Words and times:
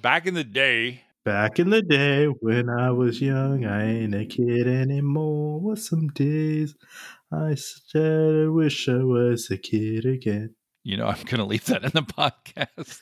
back 0.00 0.26
in 0.26 0.34
the 0.34 0.44
day. 0.44 1.02
Back 1.24 1.58
in 1.58 1.70
the 1.70 1.82
day 1.82 2.26
when 2.26 2.70
I 2.70 2.90
was 2.90 3.20
young, 3.20 3.66
I 3.66 3.84
ain't 3.84 4.14
a 4.14 4.24
kid 4.24 4.66
anymore. 4.66 5.60
What 5.60 5.78
some 5.78 6.08
days 6.08 6.74
I 7.32 7.54
said 7.56 8.46
I 8.46 8.48
wish 8.48 8.88
I 8.88 9.04
was 9.04 9.50
a 9.50 9.58
kid 9.58 10.06
again. 10.06 10.54
You 10.82 10.96
know, 10.96 11.06
I'm 11.06 11.22
going 11.24 11.36
to 11.36 11.44
leave 11.44 11.66
that 11.66 11.84
in 11.84 11.90
the 11.92 12.02
podcast. 12.02 13.00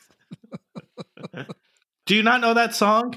Do 2.07 2.15
you 2.17 2.23
not 2.23 2.41
know 2.41 2.55
that 2.55 2.75
song? 2.75 3.17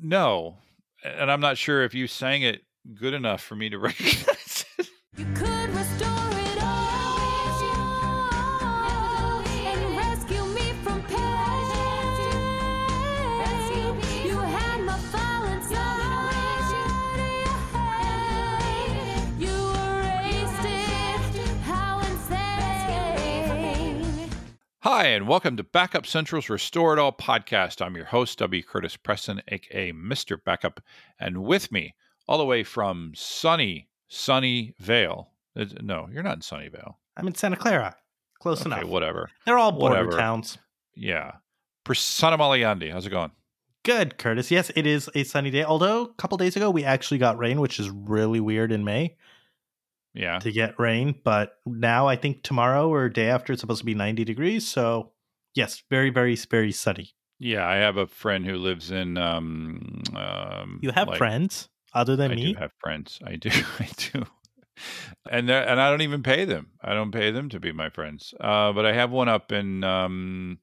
No. 0.00 0.58
And 1.04 1.30
I'm 1.30 1.40
not 1.40 1.56
sure 1.56 1.84
if 1.84 1.94
you 1.94 2.08
sang 2.08 2.42
it 2.42 2.62
good 2.94 3.14
enough 3.14 3.42
for 3.42 3.54
me 3.54 3.70
to 3.70 3.78
recognize 3.78 4.64
it. 4.78 4.88
Hi, 24.82 25.06
and 25.08 25.28
welcome 25.28 25.56
to 25.58 25.62
Backup 25.64 26.06
Central's 26.06 26.48
Restore 26.48 26.94
It 26.94 26.98
All 26.98 27.12
podcast. 27.12 27.84
I'm 27.84 27.96
your 27.96 28.06
host, 28.06 28.38
W. 28.38 28.62
Curtis 28.62 28.96
Preston, 28.96 29.42
aka 29.48 29.92
Mr. 29.92 30.42
Backup. 30.42 30.80
And 31.18 31.38
with 31.44 31.70
me, 31.70 31.94
all 32.26 32.38
the 32.38 32.46
way 32.46 32.62
from 32.64 33.12
sunny, 33.14 33.88
sunny 34.08 34.74
Vale. 34.78 35.30
Uh, 35.54 35.66
No, 35.82 36.08
you're 36.10 36.22
not 36.22 36.36
in 36.36 36.40
Sunnyvale. 36.40 36.94
I'm 37.16 37.26
in 37.26 37.34
Santa 37.34 37.56
Clara. 37.56 37.94
Close 38.40 38.62
Okay, 38.64 38.74
enough. 38.78 38.88
whatever. 38.88 39.30
They're 39.44 39.58
all 39.58 39.72
border 39.72 39.96
Whatever. 40.06 40.12
towns. 40.16 40.56
Yeah. 40.94 41.32
Prasanna 41.84 42.38
Malaiyandi. 42.38 42.90
How's 42.90 43.06
it 43.06 43.10
going? 43.10 43.32
Good, 43.82 44.16
Curtis. 44.16 44.50
Yes, 44.50 44.70
it 44.76 44.86
is 44.86 45.10
a 45.14 45.24
sunny 45.24 45.50
day. 45.50 45.62
Although 45.64 46.04
a 46.04 46.14
couple 46.14 46.38
days 46.38 46.56
ago 46.56 46.70
we 46.70 46.84
actually 46.84 47.18
got 47.18 47.36
rain, 47.38 47.60
which 47.60 47.78
is 47.78 47.90
really 47.90 48.40
weird 48.40 48.72
in 48.72 48.84
May 48.84 49.16
Yeah. 50.14 50.38
to 50.40 50.50
get 50.52 50.78
rain. 50.78 51.14
But 51.24 51.54
now 51.66 52.06
I 52.08 52.16
think 52.16 52.42
tomorrow 52.42 52.88
or 52.92 53.08
day 53.08 53.28
after 53.28 53.52
it's 53.52 53.60
supposed 53.60 53.80
to 53.80 53.84
be 53.86 53.94
90 53.94 54.24
degrees. 54.24 54.66
So 54.66 55.12
yes, 55.54 55.82
very, 55.90 56.10
very, 56.10 56.36
very 56.36 56.72
sunny. 56.72 57.10
Yeah, 57.38 57.66
I 57.66 57.76
have 57.76 57.96
a 57.96 58.06
friend 58.06 58.44
who 58.44 58.56
lives 58.56 58.90
in. 58.90 59.16
Um, 59.16 60.02
um, 60.14 60.78
You 60.82 60.90
have 60.90 61.08
like- 61.08 61.18
friends 61.18 61.68
other 61.94 62.14
than 62.16 62.32
I 62.32 62.34
me? 62.34 62.52
do 62.52 62.58
have 62.58 62.72
friends. 62.78 63.18
I 63.24 63.36
do. 63.36 63.50
I 63.78 63.88
do. 63.96 64.24
And 65.30 65.50
and 65.50 65.80
I 65.80 65.90
don't 65.90 66.02
even 66.02 66.22
pay 66.22 66.44
them. 66.44 66.68
I 66.82 66.94
don't 66.94 67.12
pay 67.12 67.30
them 67.30 67.48
to 67.50 67.60
be 67.60 67.72
my 67.72 67.90
friends. 67.90 68.32
Uh, 68.40 68.72
but 68.72 68.86
I 68.86 68.92
have 68.92 69.10
one 69.10 69.28
up 69.28 69.52
in 69.52 69.84
um, 69.84 70.58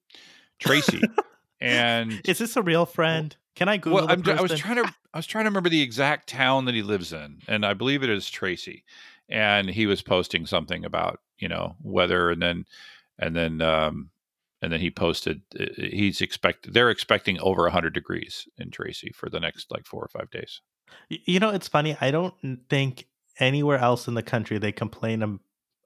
Tracy, 0.59 1.01
and 1.61 2.19
Is 2.25 2.39
this 2.39 2.55
a 2.57 2.61
real 2.61 2.85
friend? 2.85 3.35
Can 3.55 3.69
I 3.69 3.77
Google 3.77 4.07
well, 4.07 4.11
I'm, 4.11 4.21
was 4.41 4.59
trying 4.59 4.83
to 4.83 4.93
I 5.13 5.17
was 5.17 5.27
trying 5.27 5.45
to 5.45 5.49
remember 5.49 5.69
the 5.69 5.81
exact 5.81 6.29
town 6.29 6.65
that 6.65 6.75
he 6.75 6.81
lives 6.83 7.13
in, 7.13 7.41
and 7.47 7.65
I 7.65 7.73
believe 7.73 8.03
it 8.03 8.09
is 8.09 8.29
Tracy. 8.29 8.83
And 9.29 9.69
he 9.69 9.85
was 9.85 10.01
posting 10.01 10.45
something 10.45 10.85
about 10.85 11.19
you 11.37 11.47
know 11.47 11.75
weather, 11.81 12.31
and 12.31 12.41
then 12.41 12.65
and 13.19 13.35
then 13.35 13.61
um, 13.61 14.09
and 14.61 14.71
then 14.71 14.79
he 14.79 14.89
posted 14.89 15.41
uh, 15.59 15.65
he's 15.77 16.21
expect 16.21 16.71
they're 16.73 16.89
expecting 16.89 17.39
over 17.39 17.63
100 17.63 17.93
degrees 17.93 18.47
in 18.57 18.71
Tracy 18.71 19.11
for 19.13 19.29
the 19.29 19.39
next 19.39 19.69
like 19.71 19.85
four 19.85 20.01
or 20.01 20.07
five 20.07 20.29
days. 20.31 20.61
You 21.09 21.39
know, 21.39 21.49
it's 21.49 21.67
funny. 21.67 21.97
I 21.99 22.11
don't 22.11 22.33
think 22.69 23.07
anywhere 23.39 23.77
else 23.77 24.07
in 24.07 24.13
the 24.13 24.23
country 24.23 24.57
they 24.57 24.71
complain 24.71 25.39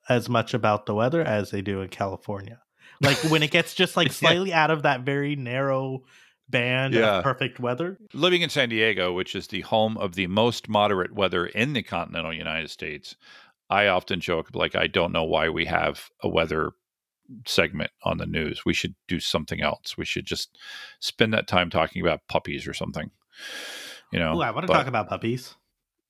as 0.08 0.30
much 0.30 0.54
about 0.54 0.86
the 0.86 0.96
weather 0.96 1.22
as 1.22 1.52
they 1.52 1.62
do 1.62 1.82
in 1.82 1.90
California. 1.90 2.62
Like 3.02 3.18
when 3.24 3.44
it 3.44 3.52
gets 3.52 3.74
just 3.74 3.98
like 3.98 4.08
Yeah. 4.10 4.14
slightly 4.14 4.54
out 4.54 4.72
of 4.72 4.84
that 4.84 5.02
very 5.02 5.36
narrow 5.36 6.04
band 6.52 6.94
Yeah. 6.94 7.18
of 7.18 7.24
perfect 7.24 7.60
weather. 7.60 7.98
Living 8.14 8.42
in 8.42 8.50
San 8.50 8.70
Diego, 8.70 9.14
which 9.14 9.36
is 9.36 9.48
the 9.48 9.62
home 9.62 9.98
of 9.98 10.16
the 10.16 10.28
most 10.28 10.70
moderate 10.70 11.14
weather 11.14 11.46
in 11.48 11.74
the 11.74 11.84
continental 11.84 12.34
United 12.34 12.70
States, 12.70 13.16
I 13.70 13.88
often 13.88 14.20
joke 14.20 14.50
like 14.54 14.76
I 14.76 14.88
don't 14.88 15.12
know 15.14 15.24
why 15.24 15.50
we 15.50 15.66
have 15.66 16.10
a 16.22 16.30
weather 16.30 16.72
segment 17.48 17.92
on 18.04 18.18
the 18.18 18.26
news. 18.26 18.66
We 18.66 18.74
should 18.74 18.96
do 19.08 19.20
something 19.22 19.62
else. 19.62 19.98
We 19.98 20.04
should 20.06 20.26
just 20.26 20.58
spend 21.00 21.34
that 21.34 21.48
time 21.48 21.70
talking 21.70 22.02
about 22.02 22.28
puppies 22.28 22.68
or 22.68 22.74
something. 22.74 23.10
You 24.12 24.20
know. 24.20 24.38
Ooh, 24.38 24.42
I 24.42 24.52
want 24.52 24.64
to 24.64 24.68
but- 24.68 24.74
talk 24.78 24.88
about 24.88 25.08
puppies. 25.10 25.56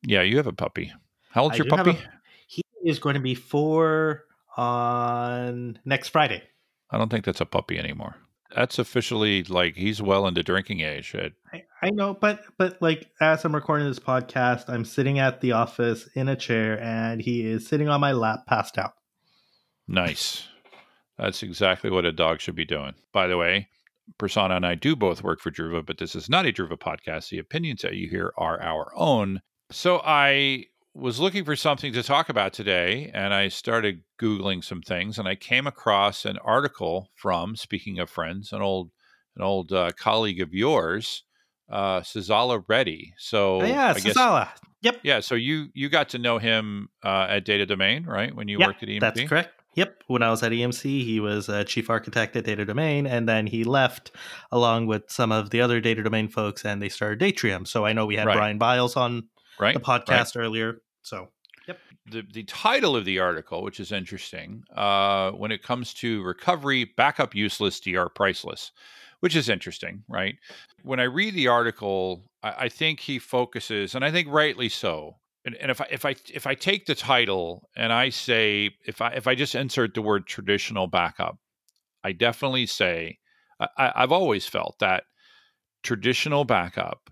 Yeah, 0.04 0.24
you 0.24 0.38
have 0.38 0.48
a 0.48 0.54
puppy. 0.54 0.92
How 1.30 1.44
old's 1.44 1.54
I 1.54 1.58
your 1.58 1.68
puppy? 1.68 1.92
a- 1.92 2.10
he 2.48 2.64
is 2.84 2.98
going 2.98 3.14
to 3.14 3.22
be 3.22 3.36
four 3.36 4.26
on 4.58 5.78
next 5.86 6.10
Friday. 6.10 6.42
I 6.90 6.98
don't 6.98 7.10
think 7.10 7.24
that's 7.26 7.40
a 7.42 7.46
puppy 7.46 7.78
anymore. 7.78 8.16
That's 8.56 8.80
officially 8.80 9.44
like 9.44 9.76
he's 9.76 10.02
well 10.02 10.28
into 10.28 10.44
drinking 10.44 10.82
age. 10.82 11.16
At, 11.16 11.34
I, 11.54 11.64
I 11.82 11.90
know, 11.90 12.14
but 12.14 12.42
but 12.58 12.82
like 12.82 13.10
as 13.20 13.46
I'm 13.46 13.56
recording 13.56 13.88
this 13.88 14.00
podcast, 14.00 14.66
I'm 14.68 14.86
sitting 14.86 15.20
at 15.20 15.42
the 15.42 15.54
office 15.54 16.08
in 16.16 16.28
a 16.28 16.36
chair, 16.36 16.80
and 16.82 17.22
he 17.22 17.46
is 17.46 17.68
sitting 17.68 17.88
on 17.88 18.02
my 18.02 18.12
lap, 18.12 18.46
passed 18.48 18.78
out. 18.78 18.94
Nice. 19.88 20.48
That's 21.18 21.44
exactly 21.44 21.90
what 21.90 22.06
a 22.06 22.12
dog 22.12 22.42
should 22.42 22.56
be 22.56 22.66
doing. 22.66 22.94
By 23.14 23.28
the 23.28 23.38
way, 23.38 23.68
Prasanna 24.20 24.58
and 24.58 24.66
I 24.66 24.76
do 24.76 24.96
both 24.96 25.24
work 25.24 25.40
for 25.40 25.52
Druva, 25.52 25.86
but 25.86 25.98
this 25.98 26.16
is 26.16 26.30
not 26.30 26.46
a 26.46 26.52
Druva 26.52 26.78
podcast. 26.78 27.30
The 27.30 27.40
opinions 27.40 27.82
that 27.82 27.96
you 27.96 28.10
hear 28.10 28.34
are 28.38 28.62
our 28.62 28.92
own. 28.96 29.42
So 29.72 30.02
I 30.04 30.66
was 30.94 31.20
looking 31.20 31.46
for 31.46 31.56
something 31.56 31.94
to 31.94 32.04
talk 32.04 32.30
about 32.30 32.54
today, 32.54 33.10
and 33.14 33.34
I 33.34 33.48
started 33.48 34.02
Googling 34.20 34.64
some 34.64 34.82
things, 34.82 35.18
and 35.18 35.28
I 35.28 35.36
came 35.36 35.66
across 35.68 36.26
an 36.26 36.38
article 36.40 37.10
from, 37.16 37.56
speaking 37.56 38.00
of 38.00 38.10
friends, 38.10 38.52
an 38.52 38.62
old 38.62 38.92
an 39.38 39.44
old 39.44 39.72
uh, 39.72 39.92
colleague 39.98 40.42
of 40.42 40.54
yours, 40.54 41.24
uh, 41.70 42.02
Sazzala 42.02 42.62
Reddy. 42.68 43.14
So 43.18 43.62
Oh, 43.62 43.66
yeah, 43.66 43.94
I 43.96 44.00
guess- 44.00 44.18
Yep. 44.84 45.00
yeah, 45.04 45.20
so 45.22 45.36
you 45.36 45.68
you 45.74 45.88
got 45.90 46.10
to 46.10 46.18
know 46.18 46.38
him 46.40 46.90
uh, 47.04 47.28
at 47.30 47.46
Data 47.46 47.66
Domain, 47.66 48.04
right? 48.06 48.36
When 48.36 48.48
you 48.50 48.60
Yeah, 48.60 48.68
worked 48.68 48.84
at 48.84 48.90
EMC. 48.90 49.00
That's 49.00 49.22
correct. 49.24 49.54
Yep. 49.76 50.04
When 50.08 50.22
I 50.22 50.30
was 50.32 50.44
at 50.44 50.52
EMC, 50.52 51.06
he 51.06 51.22
was 51.22 51.48
a 51.48 51.64
chief 51.64 51.90
architect 51.90 52.36
at 52.36 52.44
Data 52.44 52.66
Domain, 52.66 53.08
and 53.08 53.30
then 53.30 53.48
he 53.48 53.64
left 53.64 54.12
along 54.52 54.88
with 54.88 55.04
some 55.10 55.32
of 55.32 55.52
the 55.52 55.62
other 55.62 55.80
Data 55.80 56.04
Domain 56.04 56.28
folks, 56.28 56.66
and 56.66 56.82
they 56.82 56.90
started 56.90 57.20
Datrium. 57.20 57.66
So 57.66 57.86
I 57.86 57.94
know 57.94 58.06
we 58.06 58.18
had 58.18 58.28
Right. 58.28 58.36
Brian 58.36 58.58
Biles 58.58 58.98
on 58.98 59.30
Right. 59.60 59.74
the 59.74 59.80
podcast 59.80 60.38
earlier. 60.38 60.82
So 61.02 61.30
yep. 61.68 61.80
the, 62.10 62.24
the 62.34 62.44
title 62.44 62.96
of 62.96 63.06
the 63.06 63.20
article, 63.20 63.64
which 63.64 63.80
is 63.80 63.92
interesting, 63.92 64.64
uh, 64.76 65.32
when 65.32 65.52
it 65.52 65.64
comes 65.64 65.94
to 65.96 66.24
recovery, 66.24 66.92
backup 66.98 67.36
useless, 67.36 67.80
DR 67.80 68.10
priceless, 68.10 68.72
which 69.20 69.36
is 69.36 69.50
interesting, 69.50 70.04
right? 70.08 70.36
When 70.84 71.00
I 71.00 71.04
read 71.04 71.34
the 71.34 71.48
article, 71.48 72.24
I, 72.44 72.54
I 72.60 72.70
think 72.70 73.00
he 73.00 73.20
focuses, 73.20 73.96
and 73.96 74.04
I 74.04 74.12
think 74.12 74.28
rightly 74.30 74.70
so. 74.70 75.18
And, 75.44 75.56
and 75.56 75.72
if 75.72 75.82
I 75.82 75.88
if 75.90 76.06
I 76.06 76.16
if 76.32 76.46
I 76.46 76.54
take 76.54 76.86
the 76.86 76.94
title 76.94 77.68
and 77.76 77.92
I 77.92 78.10
say 78.10 78.72
if 78.86 79.02
I 79.02 79.10
if 79.14 79.26
I 79.26 79.34
just 79.34 79.56
insert 79.56 79.96
the 79.96 80.02
word 80.02 80.28
traditional 80.28 80.86
backup, 80.86 81.40
I 82.04 82.12
definitely 82.12 82.68
say 82.68 83.18
I, 83.60 83.92
I've 83.96 84.12
always 84.12 84.46
felt 84.46 84.76
that 84.80 85.06
traditional 85.82 86.46
backup 86.46 87.10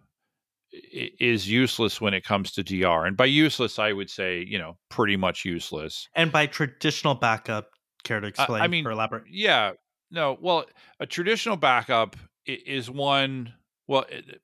is 0.71 1.49
useless 1.49 1.99
when 1.99 2.13
it 2.13 2.23
comes 2.23 2.51
to 2.51 2.63
DR. 2.63 3.05
And 3.05 3.17
by 3.17 3.25
useless, 3.25 3.79
I 3.79 3.93
would 3.93 4.09
say, 4.09 4.43
you 4.47 4.57
know, 4.57 4.77
pretty 4.89 5.17
much 5.17 5.45
useless. 5.45 6.07
and 6.15 6.31
by 6.31 6.45
traditional 6.45 7.15
backup, 7.15 7.71
care 8.03 8.19
to 8.19 8.27
explain 8.27 8.61
I 8.61 8.67
mean, 8.67 8.85
or 8.85 8.91
elaborate? 8.91 9.23
Yeah. 9.29 9.71
No, 10.11 10.37
well, 10.41 10.65
a 10.99 11.05
traditional 11.05 11.57
backup 11.57 12.15
is 12.45 12.89
one, 12.89 13.53
well, 13.87 14.05
it, 14.09 14.27
it 14.29 14.41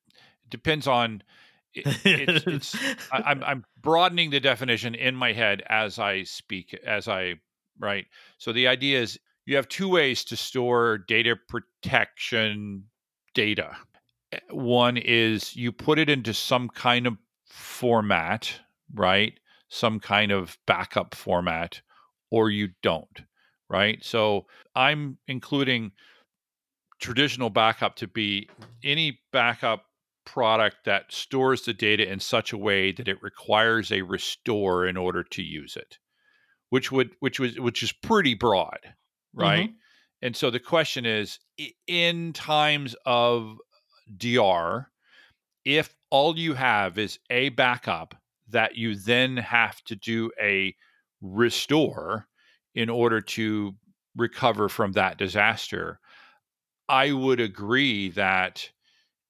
depends 0.49 0.87
on. 0.87 1.23
It, 1.73 1.85
it's, 2.05 2.45
it's 2.47 2.75
I, 3.11 3.23
I'm 3.25 3.43
I'm 3.43 3.65
broadening 3.81 4.29
the 4.29 4.39
definition 4.39 4.95
in 4.95 5.15
my 5.15 5.33
head 5.33 5.63
as 5.67 5.99
I 5.99 6.23
speak, 6.23 6.77
as 6.85 7.07
I 7.07 7.35
right. 7.79 8.05
So 8.37 8.53
the 8.53 8.67
idea 8.67 9.01
is 9.01 9.19
you 9.45 9.55
have 9.55 9.67
two 9.67 9.89
ways 9.89 10.23
to 10.25 10.37
store 10.37 10.99
data 10.99 11.35
protection 11.49 12.85
data. 13.33 13.75
One 14.50 14.97
is 14.97 15.55
you 15.55 15.72
put 15.72 15.99
it 15.99 16.09
into 16.09 16.34
some 16.34 16.70
kind 16.70 17.08
of 17.08 17.17
format, 17.46 18.59
right? 18.93 19.34
Some 19.70 19.99
kind 19.99 20.32
of 20.32 20.58
backup 20.67 21.16
format, 21.16 21.82
or 22.32 22.49
you 22.49 22.70
don't, 22.82 23.22
right? 23.70 24.03
So 24.03 24.46
I'm 24.76 25.17
including 25.28 25.91
traditional 26.99 27.49
backup 27.49 27.96
to 27.97 28.08
be 28.08 28.49
any 28.84 29.20
backup 29.32 29.85
product 30.26 30.78
that 30.85 31.11
stores 31.11 31.64
the 31.64 31.73
data 31.73 32.11
in 32.11 32.20
such 32.20 32.52
a 32.52 32.58
way 32.58 32.91
that 32.91 33.08
it 33.08 33.22
requires 33.22 33.91
a 33.91 34.02
restore 34.02 34.88
in 34.88 34.97
order 34.97 35.23
to 35.23 35.43
use 35.43 35.76
it 35.76 35.99
which 36.70 36.91
would 36.91 37.11
which 37.20 37.40
was 37.40 37.59
which 37.59 37.84
is 37.84 37.91
pretty 37.91 38.34
broad 38.34 38.79
right 39.34 39.70
mm-hmm. 39.70 39.78
and 40.22 40.35
so 40.35 40.49
the 40.49 40.59
question 40.59 41.05
is 41.05 41.40
in 41.88 42.34
times 42.34 42.96
of 43.05 43.58
dr 44.17 44.90
if 45.63 45.96
all 46.11 46.37
you 46.37 46.53
have 46.53 46.97
is 46.97 47.19
a 47.29 47.49
backup 47.49 48.16
that 48.49 48.75
you 48.75 48.96
then 48.96 49.37
have 49.37 49.81
to 49.84 49.96
do 49.96 50.31
a 50.40 50.75
restore 51.22 52.28
in 52.75 52.90
order 52.90 53.19
to 53.19 53.73
recover 54.16 54.69
from 54.69 54.91
that 54.91 55.17
disaster 55.17 55.99
i 56.87 57.11
would 57.11 57.40
agree 57.40 58.09
that 58.09 58.69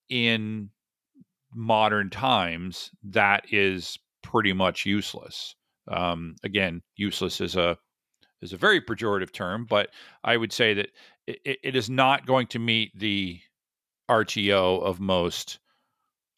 in 0.09 0.69
modern 1.55 2.09
times, 2.09 2.91
that 3.03 3.45
is 3.51 3.97
pretty 4.21 4.53
much 4.53 4.85
useless. 4.85 5.55
Um, 5.87 6.35
again, 6.43 6.81
useless 6.97 7.41
is 7.41 7.55
a 7.55 7.77
is 8.41 8.53
a 8.53 8.57
very 8.57 8.81
pejorative 8.81 9.31
term, 9.31 9.65
but 9.67 9.89
I 10.23 10.37
would 10.37 10.51
say 10.51 10.73
that 10.75 10.89
it, 11.25 11.59
it 11.63 11.75
is 11.75 11.89
not 11.89 12.27
going 12.27 12.47
to 12.47 12.59
meet 12.59 12.91
the 12.99 13.39
RTO 14.09 14.81
of 14.81 14.99
most 14.99 15.59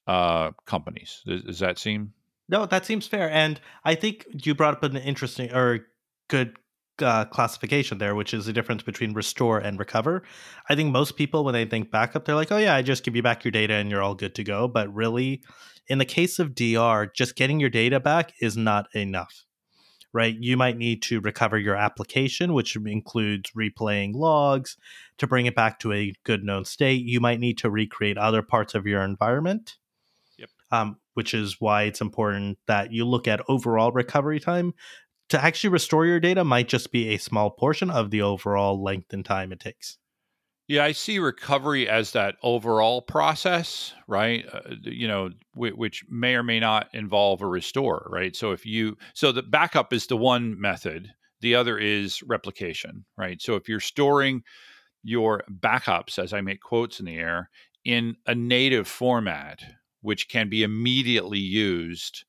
uh, 0.08 0.52
companies. 0.66 1.22
Does, 1.25 1.44
does 1.44 1.60
that 1.60 1.78
seem? 1.78 2.14
No, 2.50 2.66
that 2.66 2.86
seems 2.86 3.08
fair. 3.08 3.30
And 3.30 3.60
I 3.84 3.96
think 3.96 4.25
you 4.31 4.56
brought 4.56 4.75
up 4.75 4.84
an 4.84 4.96
interesting 4.98 5.54
or 5.54 5.88
good 6.30 6.58
uh, 7.02 7.25
classification 7.25 7.98
there, 7.98 8.16
which 8.16 8.34
is 8.34 8.46
the 8.46 8.54
difference 8.54 8.84
between 8.84 9.14
restore 9.14 9.60
and 9.60 9.78
recover. 9.78 10.24
I 10.69 10.75
think 10.75 10.92
most 10.92 11.16
people, 11.16 11.44
when 11.44 11.54
they 11.54 11.66
think 11.66 11.92
backup, 11.92 12.25
they're 12.25 12.36
like, 12.36 12.52
oh, 12.52 12.58
yeah, 12.58 12.75
I 12.75 12.81
just 12.81 13.04
give 13.04 13.16
you 13.16 13.22
back 13.22 13.44
your 13.44 13.52
data 13.52 13.75
and 13.75 13.92
you're 13.92 14.02
all 14.02 14.16
good 14.16 14.36
to 14.36 14.44
go. 14.44 14.68
But 14.68 14.94
really, 14.94 15.42
in 15.88 15.98
the 15.98 16.06
case 16.06 16.40
of 16.40 16.56
DR, 16.56 17.12
just 17.13 17.36
getting 17.36 17.60
your 17.60 17.70
data 17.70 18.00
back 18.00 18.34
is 18.42 18.58
not 18.58 18.88
enough. 18.96 19.47
Right? 20.13 20.36
You 20.39 20.57
might 20.57 20.77
need 20.77 21.01
to 21.04 21.19
recover 21.19 21.59
your 21.59 21.75
application, 21.75 22.54
which 22.54 22.75
includes 22.75 23.51
replaying 23.51 24.15
logs 24.15 24.77
to 25.18 25.27
bring 25.27 25.45
it 25.45 25.56
back 25.56 25.80
to 25.80 25.94
a 25.94 26.13
good 26.24 26.44
known 26.44 26.65
state. 26.65 27.06
You 27.06 27.19
might 27.19 27.39
need 27.39 27.57
to 27.59 27.69
recreate 27.69 28.18
other 28.18 28.42
parts 28.42 28.74
of 28.74 28.88
your 28.88 29.04
environment 29.04 29.77
um, 30.71 30.98
which 31.13 31.33
is 31.33 31.57
why 31.59 31.83
it's 31.83 32.01
important 32.01 32.57
that 32.68 32.92
you 32.92 33.06
look 33.06 33.27
at 33.27 33.42
overall 33.48 33.92
recovery 33.92 34.39
time. 34.39 34.74
To 35.30 35.44
actually 35.44 35.71
restore 35.71 36.06
your 36.06 36.21
data 36.21 36.45
might 36.45 36.69
just 36.69 36.92
be 36.92 37.10
a 37.10 37.18
small 37.18 37.50
portion 37.50 37.89
of 37.89 38.12
the 38.12 38.21
overall 38.21 38.81
length 38.81 39.12
and 39.12 39.25
time 39.25 39.51
it 39.51 39.60
takes. 39.60 39.98
Yeah, 40.68 40.84
I 40.84 40.92
see 40.92 41.18
recovery 41.19 41.88
as 41.88 42.12
that 42.12 42.36
overall 42.44 43.02
process, 43.02 43.94
right? 44.06 44.46
Uh, 44.52 44.62
you 44.84 45.08
know, 45.08 45.30
w- 45.56 45.74
which 45.75 46.04
may 46.10 46.36
or 46.36 46.44
may 46.44 46.60
not 46.60 46.90
involve 46.94 47.42
a 47.42 47.48
restore, 47.48 48.08
right? 48.12 48.36
So 48.36 48.52
if 48.52 48.66
you, 48.66 48.98
so 49.14 49.31
the 49.31 49.44
backup 49.44 49.94
is 49.94 50.08
the 50.08 50.18
one 50.18 50.60
method, 50.60 51.14
the 51.40 51.56
other 51.56 51.78
is 51.78 52.22
replication, 52.24 53.06
right? 53.18 53.42
So 53.42 53.56
if 53.56 53.69
you're 53.69 53.80
storing 53.80 54.44
your 55.04 55.44
backups, 55.52 56.19
as 56.19 56.34
I 56.34 56.42
make 56.42 56.62
quotes 56.62 57.00
in 57.00 57.08
the 57.08 57.18
air, 57.18 57.50
in 57.86 58.16
a 58.28 58.36
native 58.36 58.88
format, 58.88 59.62
which 60.02 60.30
can 60.30 60.50
be 60.50 60.63
immediately 60.63 61.40
used 61.40 62.25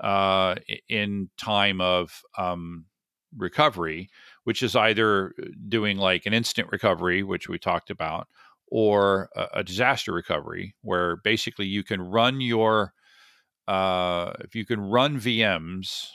uh, 0.00 0.56
in 0.88 1.30
time 1.38 1.80
of 1.80 2.20
um, 2.38 2.86
recovery, 3.36 4.08
which 4.46 4.62
is 4.64 4.76
either 4.76 5.34
uh, 5.42 5.46
doing 5.68 5.98
like 5.98 6.26
an 6.26 6.34
instant 6.34 6.70
recovery, 6.72 7.22
which 7.24 7.48
we 7.50 7.58
talked 7.60 7.90
about, 7.90 8.28
or 8.68 9.30
a, 9.36 9.48
a 9.56 9.64
disaster 9.64 10.12
recovery, 10.12 10.76
where 10.82 11.18
basically 11.18 11.66
you 11.66 11.84
can 11.84 12.02
run 12.02 12.40
your 12.42 12.94
uh, 13.68 14.32
if 14.40 14.54
you 14.54 14.64
can 14.64 14.80
run 14.80 15.18
VMs 15.18 16.08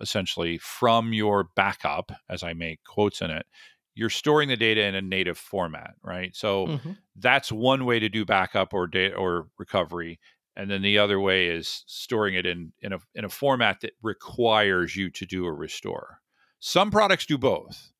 essentially 0.00 0.58
from 0.58 1.12
your 1.12 1.44
backup, 1.56 2.12
as 2.28 2.42
I 2.42 2.52
make 2.54 2.82
quotes 2.84 3.20
in 3.20 3.30
it, 3.30 3.46
you're 3.94 4.10
storing 4.10 4.48
the 4.48 4.56
data 4.56 4.82
in 4.84 4.94
a 4.94 5.02
native 5.02 5.38
format, 5.38 5.94
right? 6.02 6.34
So 6.34 6.72
Mhm. 6.72 7.02
that's 7.16 7.52
one 7.52 7.84
way 7.84 7.98
to 8.00 8.08
do 8.08 8.24
backup 8.24 8.72
or 8.72 8.86
data 8.86 9.14
or 9.16 9.48
recovery 9.58 10.18
and 10.56 10.70
then 10.70 10.82
the 10.82 10.98
other 10.98 11.18
way 11.18 11.48
is 11.48 11.82
storing 11.86 12.34
it 12.34 12.44
in 12.46 12.72
in 12.80 12.92
a 12.92 12.98
in 13.14 13.24
a 13.24 13.28
format 13.30 13.80
that 13.80 13.92
requires 14.02 14.94
you 14.96 15.10
to 15.10 15.24
do 15.26 15.46
a 15.46 15.52
restore. 15.52 16.21
Some 16.64 16.92
products 16.92 17.26
do 17.26 17.38
both, 17.38 17.90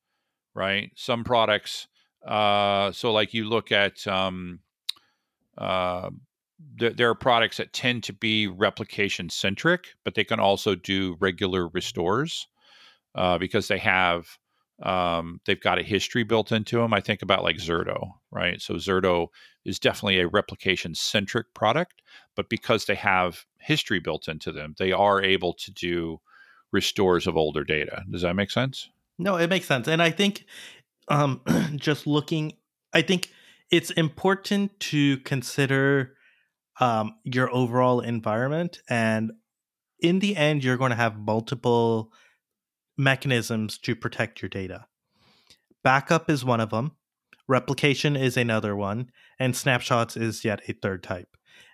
right? 0.55 0.89
Some 0.95 1.25
products, 1.25 1.89
uh, 2.25 2.93
so 2.93 3.11
like 3.11 3.33
you 3.33 3.43
look 3.43 3.73
at, 3.73 4.07
um, 4.07 4.61
uh, 5.57 6.09
there, 6.77 6.91
there 6.91 7.09
are 7.09 7.15
products 7.15 7.57
that 7.57 7.73
tend 7.73 8.03
to 8.03 8.13
be 8.13 8.47
replication 8.47 9.27
centric, 9.29 9.87
but 10.05 10.15
they 10.15 10.23
can 10.23 10.39
also 10.39 10.75
do 10.75 11.17
regular 11.19 11.67
restores 11.67 12.47
uh, 13.15 13.37
because 13.37 13.67
they 13.67 13.79
have 13.79 14.37
um, 14.81 15.41
they've 15.45 15.59
got 15.59 15.77
a 15.77 15.83
history 15.83 16.23
built 16.23 16.53
into 16.53 16.77
them. 16.77 16.93
I 16.93 17.01
think 17.01 17.21
about 17.21 17.43
like 17.43 17.57
Zerto, 17.57 18.13
right? 18.31 18.61
So 18.61 18.75
Zerto 18.75 19.27
is 19.65 19.77
definitely 19.77 20.21
a 20.21 20.27
replication 20.29 20.95
centric 20.95 21.53
product, 21.53 22.01
but 22.33 22.47
because 22.47 22.85
they 22.85 22.95
have 22.95 23.45
history 23.59 23.99
built 23.99 24.29
into 24.29 24.53
them, 24.53 24.73
they 24.77 24.93
are 24.93 25.21
able 25.21 25.53
to 25.55 25.71
do 25.71 26.21
restores 26.73 27.27
of 27.27 27.37
older 27.37 27.63
data. 27.63 28.03
Does 28.11 28.23
that 28.23 28.35
make 28.35 28.51
sense? 28.51 28.89
No, 29.17 29.37
it 29.37 29.49
makes 29.49 29.67
sense. 29.67 29.87
And 29.87 30.01
I 30.01 30.09
think 30.09 30.45
um, 31.07 31.41
just 31.75 32.05
looking, 32.05 32.53
I 32.93 33.01
think 33.01 33.29
it's 33.71 33.91
important 33.91 34.77
to 34.81 35.19
consider 35.19 36.15
um, 36.79 37.15
your 37.23 37.53
overall 37.53 37.99
environment. 38.01 38.81
And 38.89 39.31
in 39.99 40.19
the 40.19 40.35
end, 40.35 40.63
you're 40.63 40.77
going 40.77 40.89
to 40.89 40.97
have 40.97 41.17
multiple 41.17 42.11
mechanisms 42.97 43.77
to 43.79 43.95
protect 43.95 44.41
your 44.41 44.49
data. 44.49 44.87
Backup 45.83 46.29
is 46.29 46.43
one 46.45 46.59
of 46.59 46.69
them, 46.69 46.93
replication 47.47 48.15
is 48.15 48.37
another 48.37 48.75
one, 48.75 49.11
and 49.39 49.55
snapshots 49.55 50.15
is 50.15 50.45
yet 50.45 50.61
a 50.67 50.73
third 50.73 51.03
type. 51.03 51.27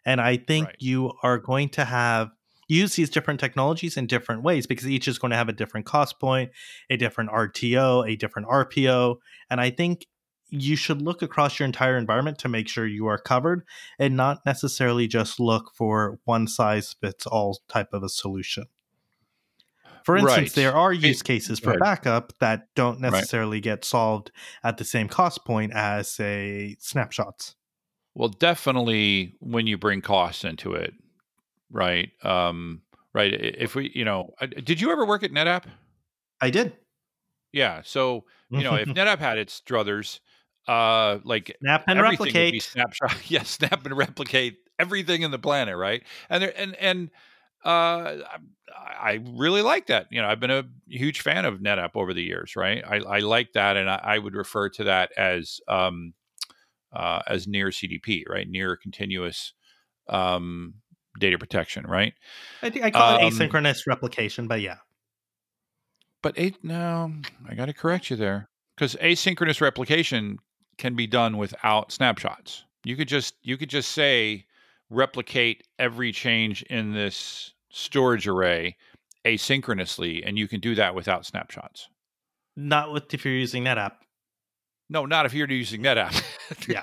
And 0.05 0.19
I 0.19 0.37
think 0.37 0.67
Right. 0.67 0.75
you 0.79 1.13
are 1.23 1.37
going 1.37 1.69
to 1.69 1.85
have 1.85 2.31
use 2.69 2.95
these 2.95 3.09
different 3.09 3.39
technologies 3.39 3.97
in 3.97 4.07
different 4.07 4.43
ways 4.43 4.65
because 4.65 4.87
each 4.87 5.07
is 5.07 5.19
going 5.19 5.31
to 5.31 5.37
have 5.37 5.49
a 5.49 5.53
different 5.53 5.85
cost 5.85 6.19
point, 6.19 6.51
a 6.89 6.95
different 6.95 7.31
RTO, 7.31 8.07
a 8.07 8.15
different 8.15 8.47
RPO. 8.47 9.17
And 9.49 9.59
I 9.59 9.71
think 9.71 10.05
you 10.51 10.75
should 10.75 11.01
look 11.01 11.21
across 11.21 11.59
your 11.59 11.65
entire 11.65 11.97
environment 11.97 12.37
to 12.39 12.47
make 12.49 12.67
sure 12.67 12.87
you 12.87 13.07
are 13.07 13.17
covered 13.17 13.65
and 13.99 14.15
not 14.15 14.45
necessarily 14.45 15.07
just 15.07 15.39
look 15.39 15.71
for 15.75 16.19
one 16.25 16.47
size 16.47 16.95
fits 17.01 17.27
all 17.27 17.59
type 17.67 17.89
of 17.91 18.03
a 18.03 18.09
solution. 18.09 18.65
For 20.03 20.15
instance, 20.17 20.55
Right. 20.55 20.63
there 20.63 20.75
are 20.75 20.93
use 20.93 21.21
cases 21.21 21.59
for 21.59 21.71
Right. 21.71 21.79
backup 21.79 22.33
that 22.39 22.67
don't 22.73 23.01
Right. 23.01 23.11
necessarily 23.11 23.59
get 23.59 23.83
solved 23.85 24.31
at 24.63 24.77
the 24.77 24.85
same 24.85 25.07
cost 25.07 25.43
point 25.45 25.71
as, 25.73 26.09
say, 26.09 26.77
snapshots. 26.79 27.55
Well, 28.15 28.29
definitely 28.29 29.35
when 29.39 29.67
you 29.67 29.77
bring 29.77 30.01
costs 30.01 30.43
into 30.43 30.73
it, 30.73 30.93
right? 31.71 32.11
Um, 32.23 32.81
right. 33.13 33.33
If 33.33 33.75
we, 33.75 33.91
you 33.93 34.05
know, 34.05 34.33
did 34.63 34.81
you 34.81 34.91
ever 34.91 35.05
work 35.05 35.23
at 35.23 35.31
NetApp? 35.31 35.63
I 36.41 36.49
did. 36.49 36.73
Yeah. 37.51 37.81
So 37.83 38.25
you 38.49 38.63
know, 38.63 38.75
if 38.75 38.87
NetApp 38.89 39.19
had 39.19 39.37
its 39.37 39.61
druthers, 39.65 40.19
uh, 40.67 41.19
like 41.23 41.55
Snap 41.61 41.83
and 41.87 41.99
everything 41.99 42.25
would 42.25 42.33
be 42.33 42.39
replicate. 42.39 42.63
snapshot. 42.63 43.15
yeah, 43.31 43.43
snap 43.43 43.85
and 43.85 43.97
replicate 43.97 44.57
everything 44.77 45.23
in 45.23 45.31
the 45.31 45.39
planet, 45.39 45.75
right? 45.75 46.03
And 46.29 46.43
there, 46.43 46.53
and 46.55 46.75
and 46.75 47.09
uh, 47.65 48.17
I, 48.75 49.11
I 49.11 49.19
really 49.35 49.61
like 49.61 49.87
that. 49.87 50.07
You 50.11 50.21
know, 50.21 50.27
I've 50.27 50.39
been 50.39 50.51
a 50.51 50.65
huge 50.87 51.21
fan 51.21 51.45
of 51.45 51.59
NetApp 51.59 51.91
over 51.95 52.13
the 52.13 52.23
years, 52.23 52.55
right? 52.55 52.83
I, 52.87 52.97
I 52.97 53.19
like 53.19 53.53
that, 53.53 53.77
and 53.77 53.89
I, 53.89 53.99
I 54.03 54.19
would 54.19 54.35
refer 54.35 54.69
to 54.69 54.85
that 54.85 55.11
as 55.17 55.59
um, 55.67 56.13
uh, 56.93 57.21
as 57.27 57.47
near 57.47 57.69
CDP, 57.69 58.23
right? 58.29 58.47
Near 58.47 58.75
continuous 58.75 59.53
um, 60.07 60.75
data 61.17 61.37
protection, 61.37 61.85
right? 61.87 62.13
I 62.61 62.69
think 62.69 62.85
I 62.85 62.91
call 62.91 63.17
it 63.17 63.23
Um, 63.23 63.31
asynchronous 63.31 63.87
replication, 63.87 64.47
but 64.47 64.61
yeah. 64.61 64.77
But 66.21 66.33
eight, 66.37 66.63
no, 66.63 67.13
I 67.49 67.55
got 67.55 67.65
to 67.67 67.73
correct 67.73 68.09
you 68.09 68.17
there 68.17 68.49
because 68.75 68.95
asynchronous 68.95 69.61
replication 69.61 70.37
can 70.77 70.95
be 70.95 71.07
done 71.07 71.37
without 71.37 71.91
snapshots. 71.91 72.65
You 72.83 72.95
could 72.95 73.07
just 73.07 73.35
you 73.41 73.57
could 73.57 73.69
just 73.69 73.91
say 73.91 74.45
replicate 74.89 75.63
every 75.77 76.11
change 76.11 76.63
in 76.63 76.93
this 76.93 77.53
storage 77.69 78.27
array 78.27 78.75
asynchronously, 79.25 80.23
and 80.25 80.37
you 80.37 80.47
can 80.47 80.59
do 80.59 80.75
that 80.75 80.95
without 80.95 81.25
snapshots. 81.25 81.89
Not 82.55 82.91
with 82.91 83.13
if 83.13 83.23
you're 83.23 83.33
using 83.33 83.63
NetApp. 83.63 83.93
No, 84.89 85.05
not 85.05 85.25
if 85.25 85.33
you're 85.33 85.49
using 85.49 85.81
NetApp. 85.83 86.21
Yeah. 86.67 86.81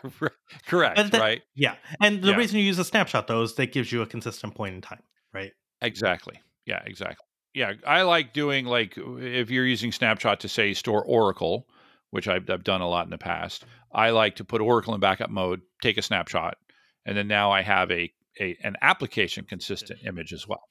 correct. 0.68 0.96
That- 0.96 1.12
right. 1.20 1.42
Yeah. 1.56 1.74
And 2.00 2.22
the 2.22 2.28
Yeah. 2.30 2.36
reason 2.36 2.58
you 2.60 2.64
use 2.64 2.78
a 2.78 2.84
snapshot 2.84 3.26
though 3.26 3.42
is 3.42 3.54
that 3.56 3.72
gives 3.72 3.90
you 3.90 4.00
a 4.02 4.06
consistent 4.06 4.54
point 4.54 4.76
in 4.76 4.80
time, 4.80 5.02
right? 5.34 5.50
Exactly. 5.82 6.40
Yeah, 6.66 6.82
exactly. 6.86 7.24
Yeah, 7.52 7.72
I 7.86 8.02
like 8.02 8.32
doing 8.32 8.64
like 8.66 8.94
if 8.96 9.50
you're 9.50 9.66
using 9.66 9.90
Snapshot 9.90 10.40
to 10.40 10.48
say 10.48 10.72
store 10.74 11.02
Oracle, 11.04 11.66
which 12.10 12.28
I've, 12.28 12.48
I've 12.50 12.64
done 12.64 12.80
a 12.82 12.88
lot 12.88 13.06
in 13.06 13.10
the 13.10 13.18
past. 13.18 13.64
I 13.92 14.10
like 14.10 14.36
to 14.36 14.44
put 14.44 14.60
Oracle 14.60 14.94
in 14.94 15.00
backup 15.00 15.30
mode, 15.30 15.62
take 15.82 15.96
a 15.96 16.02
snapshot, 16.02 16.58
and 17.06 17.16
then 17.16 17.28
now 17.28 17.50
I 17.50 17.62
have 17.62 17.90
a, 17.90 18.12
a 18.40 18.56
an 18.62 18.76
application 18.82 19.46
consistent 19.48 20.00
image 20.04 20.32
as 20.34 20.46
well. 20.46 20.62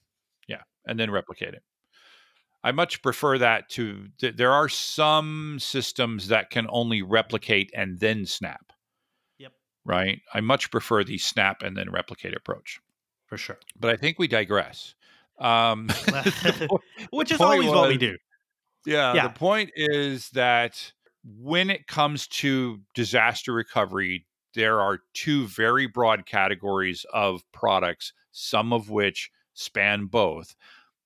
Yeah, 0.48 0.62
and 0.86 1.00
then 1.00 1.10
replicate 1.12 1.54
it. 1.56 1.64
I 2.66 2.72
much 2.72 3.04
prefer 3.04 3.38
that 3.38 3.70
to. 3.70 4.08
Th- 4.20 4.36
there 4.36 4.52
are 4.52 4.68
some 4.68 5.58
systems 5.60 6.30
that 6.30 6.50
can 6.50 6.66
only 6.72 7.04
replicate 7.04 7.70
and 7.76 8.00
then 8.00 8.26
snap. 8.26 8.74
Yep. 9.38 9.52
Right. 9.86 10.20
I 10.34 10.42
much 10.42 10.72
prefer 10.72 11.04
the 11.04 11.20
snap 11.20 11.62
and 11.62 11.78
then 11.78 11.92
replicate 11.92 12.36
approach. 12.36 12.80
For 13.28 13.38
sure. 13.38 13.60
But 13.80 13.92
I 13.92 13.98
think 13.98 14.18
we 14.18 14.28
digress. 14.28 14.96
Um, 15.38 15.90
Which 17.12 17.32
is 17.32 17.40
always 17.40 17.70
what 17.70 17.88
we 17.88 18.00
do. 18.00 18.18
yeah, 18.88 19.14
Yeah. 19.14 19.28
The 19.28 19.34
point 19.36 19.70
is 19.76 20.32
that 20.32 20.92
when 21.24 21.70
it 21.70 21.86
comes 21.86 22.26
to 22.28 22.80
disaster 22.96 23.54
recovery, 23.54 24.26
there 24.56 24.82
are 24.82 25.02
two 25.14 25.46
very 25.46 25.86
broad 25.86 26.26
categories 26.26 27.06
of 27.14 27.44
products, 27.52 28.12
some 28.32 28.74
of 28.74 28.90
which 28.90 29.30
span 29.54 30.08
both. 30.08 30.56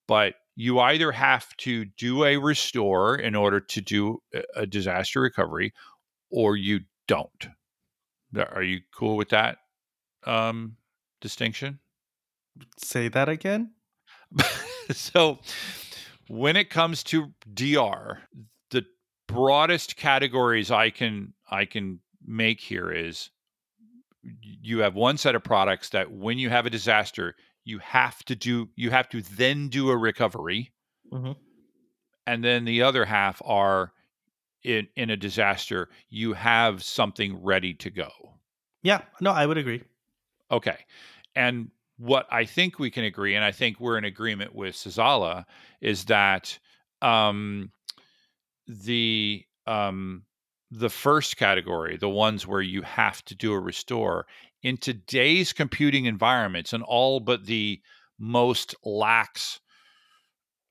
But 0.07 0.35
you 0.59 0.81
either 0.81 1.13
have 1.13 1.55
to 1.55 1.85
do 1.85 2.25
a 2.25 2.35
restore 2.35 3.15
in 3.15 3.33
order 3.33 3.61
to 3.61 3.79
do 3.79 4.21
a- 4.55 4.65
disaster 4.67 5.21
recovery, 5.21 5.73
or 6.29 6.57
you 6.57 6.81
don't. 7.07 7.47
Are 8.37 8.61
you 8.61 8.81
cool 8.93 9.15
with 9.15 9.29
that 9.29 9.59
um, 10.25 10.75
distinction? 11.21 11.79
Say 12.77 13.07
that 13.07 13.29
again. 13.29 13.71
so 14.91 15.39
when 16.27 16.57
it 16.57 16.69
comes 16.69 17.03
to 17.03 17.31
DR, 17.53 18.17
the 18.71 18.85
broadest 19.29 19.95
categories 19.95 20.71
I 20.71 20.89
can 20.89 21.33
I 21.49 21.63
can 21.63 22.01
make 22.21 22.59
here 22.59 22.91
is 22.91 23.29
you 24.41 24.79
have 24.79 24.95
one 24.95 25.15
set 25.15 25.35
of 25.35 25.43
products 25.45 25.91
that 25.91 26.11
when 26.11 26.37
you 26.37 26.49
have 26.49 26.65
a 26.65 26.69
disaster, 26.69 27.37
you 27.69 27.79
have 27.79 28.23
to 28.25 28.35
do 28.35 28.69
you 28.75 28.89
have 28.89 29.07
to 29.09 29.21
then 29.21 29.69
do 29.69 29.89
a 29.89 29.97
recovery. 29.97 30.71
Mhm. 31.11 31.37
And 32.25 32.43
then 32.43 32.65
the 32.65 32.81
other 32.81 33.05
half 33.05 33.41
are 33.45 33.93
in 34.63 34.87
in 34.95 35.09
a 35.09 35.17
disaster, 35.17 35.89
you 36.09 36.33
have 36.33 36.83
something 36.83 37.41
ready 37.41 37.73
to 37.75 37.89
go. 37.89 38.09
Yeah, 38.81 39.01
no, 39.21 39.31
I 39.31 39.45
would 39.45 39.57
agree. 39.57 39.83
Okay. 40.51 40.85
And 41.35 41.71
what 41.97 42.27
I 42.31 42.45
think 42.45 42.79
we 42.79 42.89
can 42.89 43.03
agree, 43.03 43.35
and 43.35 43.43
I 43.43 43.51
think 43.51 43.79
we're 43.79 43.97
in 43.97 44.05
agreement 44.05 44.55
with 44.55 44.75
Sazzala, 44.75 45.45
is 45.81 46.05
that 46.05 46.57
um, 47.01 47.71
the 48.67 49.45
um, 49.67 50.23
the 50.71 50.89
first 50.89 51.37
category, 51.37 51.97
the 51.97 52.09
ones 52.09 52.45
where 52.45 52.61
you 52.61 52.81
have 52.83 53.23
to 53.25 53.35
do 53.35 53.53
a 53.53 53.59
restore, 53.59 54.25
in 54.61 54.77
today's 54.77 55.53
computing 55.53 56.05
environments, 56.05 56.73
and 56.73 56.83
all 56.83 57.19
but 57.19 57.45
the 57.45 57.81
most 58.19 58.75
lax 58.83 59.59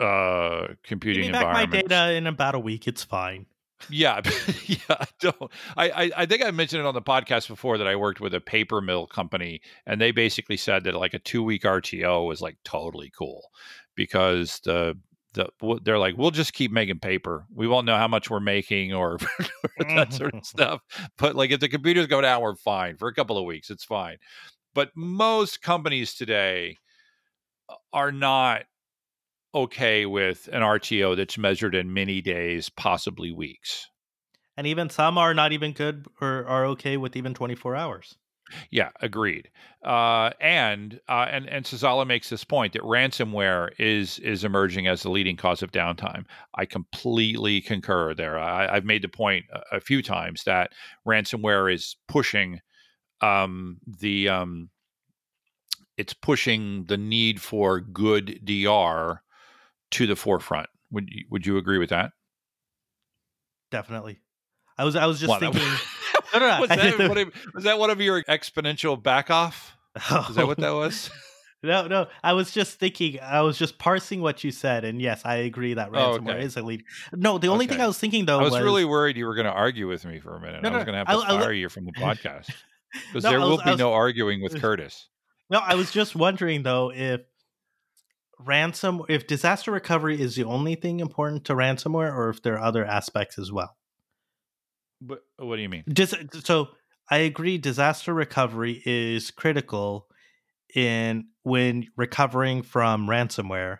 uh, 0.00 0.68
Give 0.68 0.82
computing 0.84 1.26
me 1.26 1.32
back 1.32 1.52
my 1.52 1.66
data 1.66 2.12
in 2.12 2.26
about 2.26 2.54
a 2.54 2.58
week. 2.58 2.86
It's 2.86 3.02
fine. 3.02 3.46
Yeah, 3.90 4.20
yeah. 4.66 4.76
I 4.90 5.06
don't. 5.20 5.50
I, 5.76 5.90
I 5.90 6.10
I 6.18 6.26
think 6.26 6.44
I 6.44 6.50
mentioned 6.50 6.80
it 6.80 6.86
on 6.86 6.94
the 6.94 7.02
podcast 7.02 7.48
before 7.48 7.78
that 7.78 7.86
I 7.86 7.96
worked 7.96 8.20
with 8.20 8.34
a 8.34 8.40
paper 8.40 8.80
mill 8.80 9.06
company, 9.06 9.60
and 9.86 10.00
they 10.00 10.10
basically 10.10 10.56
said 10.56 10.84
that 10.84 10.94
like 10.94 11.14
a 11.14 11.18
two 11.18 11.42
week 11.42 11.62
RTO 11.62 12.26
was 12.26 12.40
like 12.40 12.56
totally 12.64 13.10
cool 13.16 13.50
because 13.94 14.60
the 14.64 14.98
the 15.38 15.80
they're 15.82 15.98
like 15.98 16.16
we'll 16.16 16.30
just 16.30 16.52
keep 16.52 16.70
making 16.70 16.98
paper. 16.98 17.46
We 17.54 17.68
won't 17.68 17.86
know 17.86 17.96
how 17.96 18.08
much 18.08 18.28
we're 18.28 18.40
making 18.40 18.92
or, 18.92 19.14
or 19.14 19.18
that 19.88 20.12
sort 20.12 20.34
of 20.34 20.44
stuff. 20.44 20.80
But 21.16 21.36
like 21.36 21.50
if 21.50 21.60
the 21.60 21.68
computers 21.68 22.06
go 22.06 22.20
down, 22.20 22.42
we're 22.42 22.56
fine 22.56 22.96
for 22.96 23.08
a 23.08 23.14
couple 23.14 23.38
of 23.38 23.44
weeks. 23.44 23.70
It's 23.70 23.84
fine. 23.84 24.16
But 24.74 24.90
most 24.94 25.62
companies 25.62 26.14
today 26.14 26.76
uh, 27.68 27.74
are 27.92 28.12
not 28.12 28.64
okay 29.54 30.06
with 30.06 30.48
an 30.52 30.62
RTO 30.62 31.16
that's 31.16 31.38
measured 31.38 31.74
in 31.74 31.94
many 31.94 32.20
days, 32.20 32.68
possibly 32.68 33.32
weeks. 33.32 33.86
And 34.56 34.66
even 34.66 34.90
some 34.90 35.16
are 35.16 35.34
not 35.34 35.52
even 35.52 35.72
good 35.72 36.06
or 36.20 36.44
are 36.46 36.66
okay 36.66 36.96
with 36.96 37.16
even 37.16 37.32
24 37.32 37.76
hours. 37.76 38.16
Yeah, 38.70 38.90
agreed. 39.00 39.50
Uh, 39.84 40.30
and 40.40 41.00
uh, 41.08 41.26
and 41.30 41.48
and 41.48 41.64
Sazzala 41.64 42.06
makes 42.06 42.28
this 42.28 42.44
point 42.44 42.72
that 42.72 42.82
ransomware 42.82 43.70
is 43.78 44.18
is 44.18 44.44
emerging 44.44 44.86
as 44.86 45.02
the 45.02 45.10
leading 45.10 45.36
cause 45.36 45.62
of 45.62 45.70
downtime. 45.70 46.24
I 46.54 46.64
completely 46.64 47.60
concur 47.60 48.14
there. 48.14 48.38
I, 48.38 48.68
I've 48.68 48.84
made 48.84 49.02
the 49.02 49.08
point 49.08 49.44
a, 49.52 49.76
a 49.76 49.80
few 49.80 50.02
times 50.02 50.44
that 50.44 50.72
ransomware 51.06 51.72
is 51.72 51.96
pushing 52.08 52.60
um, 53.20 53.78
the 53.86 54.28
um, 54.28 54.70
it's 55.96 56.14
pushing 56.14 56.84
the 56.84 56.96
need 56.96 57.40
for 57.40 57.80
good 57.80 58.40
DR 58.44 59.22
to 59.90 60.06
the 60.06 60.16
forefront. 60.16 60.68
Would 60.90 61.08
you, 61.10 61.24
would 61.30 61.46
you 61.46 61.58
agree 61.58 61.78
with 61.78 61.90
that? 61.90 62.12
Definitely. 63.70 64.20
I 64.78 64.84
was 64.84 64.96
I 64.96 65.06
was 65.06 65.20
just 65.20 65.38
thinking. 65.40 65.62
No, 66.32 66.38
no, 66.40 66.46
no, 66.46 66.60
was, 66.60 66.68
that 66.68 67.08
one 67.08 67.18
of, 67.18 67.32
was 67.54 67.64
that 67.64 67.78
one 67.78 67.90
of 67.90 68.00
your 68.00 68.22
exponential 68.24 69.00
back 69.02 69.30
off? 69.30 69.76
Is 70.28 70.36
that 70.36 70.46
what 70.46 70.58
that 70.58 70.68
oh. 70.70 70.78
was? 70.80 71.10
No, 71.60 71.88
no. 71.88 72.06
I 72.22 72.34
was 72.34 72.52
just 72.52 72.78
thinking. 72.78 73.18
I 73.20 73.40
was 73.40 73.58
just 73.58 73.78
parsing 73.78 74.20
what 74.20 74.44
you 74.44 74.52
said, 74.52 74.84
and 74.84 75.02
yes, 75.02 75.22
I 75.24 75.38
agree 75.38 75.74
that 75.74 75.88
Oh, 75.88 76.16
ransomware 76.20 76.34
okay. 76.36 76.44
is 76.44 76.56
a 76.56 76.62
lead. 76.62 76.84
No, 77.12 77.38
the 77.38 77.48
only 77.48 77.66
thing 77.66 77.80
I 77.80 77.86
was 77.88 77.98
thinking 77.98 78.26
though 78.26 78.38
I 78.38 78.42
was, 78.44 78.60
really 78.60 78.84
worried 78.84 79.16
you 79.16 79.26
were 79.26 79.34
going 79.34 79.46
to 79.46 79.52
argue 79.52 79.88
with 79.88 80.04
me 80.04 80.20
for 80.20 80.36
a 80.36 80.40
minute. 80.40 80.62
No, 80.62 80.68
I 80.68 80.76
was 80.76 80.84
going 80.84 80.92
to 80.92 80.98
have 80.98 81.08
to 81.08 81.32
I- 81.34 81.40
fire 81.40 81.52
you 81.52 81.68
from 81.68 81.84
the 81.84 81.90
podcast 81.96 82.46
because 83.08 83.24
No, 83.24 83.30
there 83.30 83.40
I 83.40 83.42
was- 83.42 83.48
will 83.58 83.64
be 83.64 83.70
was- 83.70 83.78
no 83.80 83.92
arguing 83.92 84.40
with 84.40 84.60
Curtis. 84.60 85.08
No, 85.50 85.58
I 85.58 85.74
was 85.74 85.90
just 85.90 86.14
wondering 86.14 86.62
though 86.62 86.92
if 86.94 87.22
ransom, 88.38 89.02
if 89.08 89.26
disaster 89.26 89.72
recovery 89.72 90.20
is 90.20 90.36
the 90.36 90.44
only 90.44 90.74
thing 90.74 91.00
important 91.00 91.44
to 91.46 91.54
ransomware, 91.54 92.14
or 92.14 92.28
if 92.30 92.40
there 92.42 92.54
are 92.54 92.64
other 92.64 92.84
aspects 92.84 93.38
as 93.38 93.50
well. 93.50 93.76
But 95.00 95.22
uh, 95.40 95.46
what 95.46 95.56
do 95.56 95.62
you 95.62 95.68
mean? 95.68 95.84
Dis- 95.88 96.14
so 96.44 96.68
I 97.10 97.18
agree, 97.18 97.58
disaster 97.58 98.12
recovery 98.12 98.82
is 98.84 99.30
critical 99.30 100.08
in 100.74 101.28
when 101.42 101.86
recovering 101.96 102.62
from 102.62 103.06
ransomware. 103.06 103.78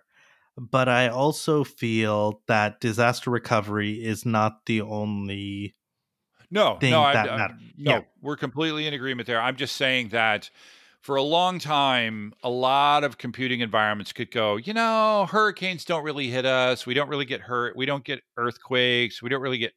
But 0.56 0.88
I 0.88 1.08
also 1.08 1.62
feel 1.62 2.42
that 2.48 2.80
disaster 2.80 3.30
recovery 3.30 4.04
is 4.04 4.26
not 4.26 4.66
the 4.66 4.80
only. 4.80 5.76
No, 6.50 6.78
thing 6.80 6.94
uh, 6.94 6.96
no, 6.96 7.02
I, 7.02 7.12
I- 7.12 7.48
no. 7.76 7.92
Yeah. 7.92 8.00
We're 8.22 8.36
completely 8.36 8.86
in 8.86 8.94
agreement 8.94 9.26
there. 9.26 9.40
I'm 9.40 9.56
just 9.56 9.76
saying 9.76 10.08
that 10.08 10.50
for 11.00 11.16
a 11.16 11.22
long 11.22 11.58
time, 11.58 12.32
a 12.42 12.50
lot 12.50 13.04
of 13.04 13.18
computing 13.18 13.60
environments 13.60 14.12
could 14.12 14.30
go. 14.30 14.56
You 14.56 14.72
know, 14.72 15.28
hurricanes 15.30 15.84
don't 15.84 16.02
really 16.02 16.28
hit 16.28 16.44
us. 16.44 16.86
We 16.86 16.94
don't 16.94 17.08
really 17.08 17.24
get 17.24 17.40
hurt. 17.40 17.76
We 17.76 17.86
don't 17.86 18.04
get 18.04 18.22
earthquakes. 18.36 19.22
We 19.22 19.28
don't 19.28 19.42
really 19.42 19.58
get 19.58 19.74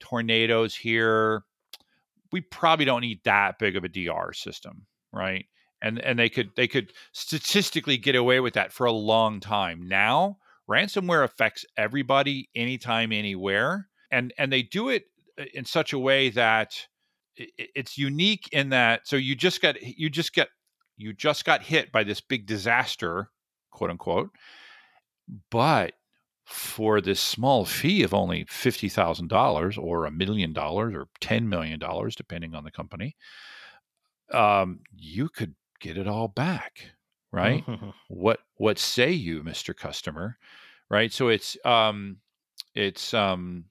tornadoes 0.00 0.74
here. 0.74 1.44
We 2.32 2.40
probably 2.40 2.84
don't 2.84 3.00
need 3.00 3.20
that 3.24 3.58
big 3.58 3.76
of 3.76 3.84
a 3.84 3.88
DR 3.88 4.32
system, 4.32 4.86
right? 5.12 5.46
And 5.82 5.98
and 6.00 6.18
they 6.18 6.28
could 6.28 6.50
they 6.56 6.68
could 6.68 6.92
statistically 7.12 7.96
get 7.96 8.14
away 8.14 8.40
with 8.40 8.54
that 8.54 8.72
for 8.72 8.86
a 8.86 8.92
long 8.92 9.40
time. 9.40 9.88
Now, 9.88 10.38
ransomware 10.68 11.24
affects 11.24 11.64
everybody 11.76 12.48
anytime 12.54 13.12
anywhere 13.12 13.88
and 14.10 14.32
and 14.38 14.52
they 14.52 14.62
do 14.62 14.88
it 14.88 15.04
uh, 15.38 15.44
in 15.54 15.64
such 15.64 15.92
a 15.92 15.98
way 15.98 16.30
that 16.30 16.86
it's 17.36 17.96
unique 17.96 18.48
in 18.52 18.68
that 18.70 19.06
so 19.06 19.16
you 19.16 19.34
just 19.34 19.62
got 19.62 19.80
you 19.82 20.10
just 20.10 20.32
get 20.34 20.48
you 20.96 21.12
just 21.12 21.44
got 21.44 21.62
hit 21.62 21.90
by 21.90 22.04
this 22.04 22.20
big 22.20 22.46
disaster 22.46 23.30
quote 23.70 23.90
unquote 23.90 24.30
but 25.50 25.94
for 26.50 27.00
this 27.00 27.20
small 27.20 27.64
fee 27.64 28.02
of 28.02 28.12
only 28.12 28.44
$50,000 28.44 29.78
or 29.78 30.04
a 30.04 30.10
million 30.10 30.52
dollars 30.52 30.94
or 30.94 31.08
10 31.20 31.48
million 31.48 31.78
dollars 31.78 32.14
depending 32.14 32.54
on 32.54 32.64
the 32.64 32.70
company 32.70 33.16
um 34.32 34.80
you 34.96 35.28
could 35.28 35.54
get 35.80 35.96
it 35.96 36.06
all 36.06 36.28
back 36.28 36.92
right? 37.32 37.64
What 38.08 38.40
what 38.56 38.78
say 38.78 39.12
you 39.12 39.42
mr 39.42 39.76
customer? 39.76 40.36
Right? 40.88 41.12
So 41.12 41.28
it's 41.28 41.56
um 41.64 42.18
it's 42.74 43.14
um 43.14 43.64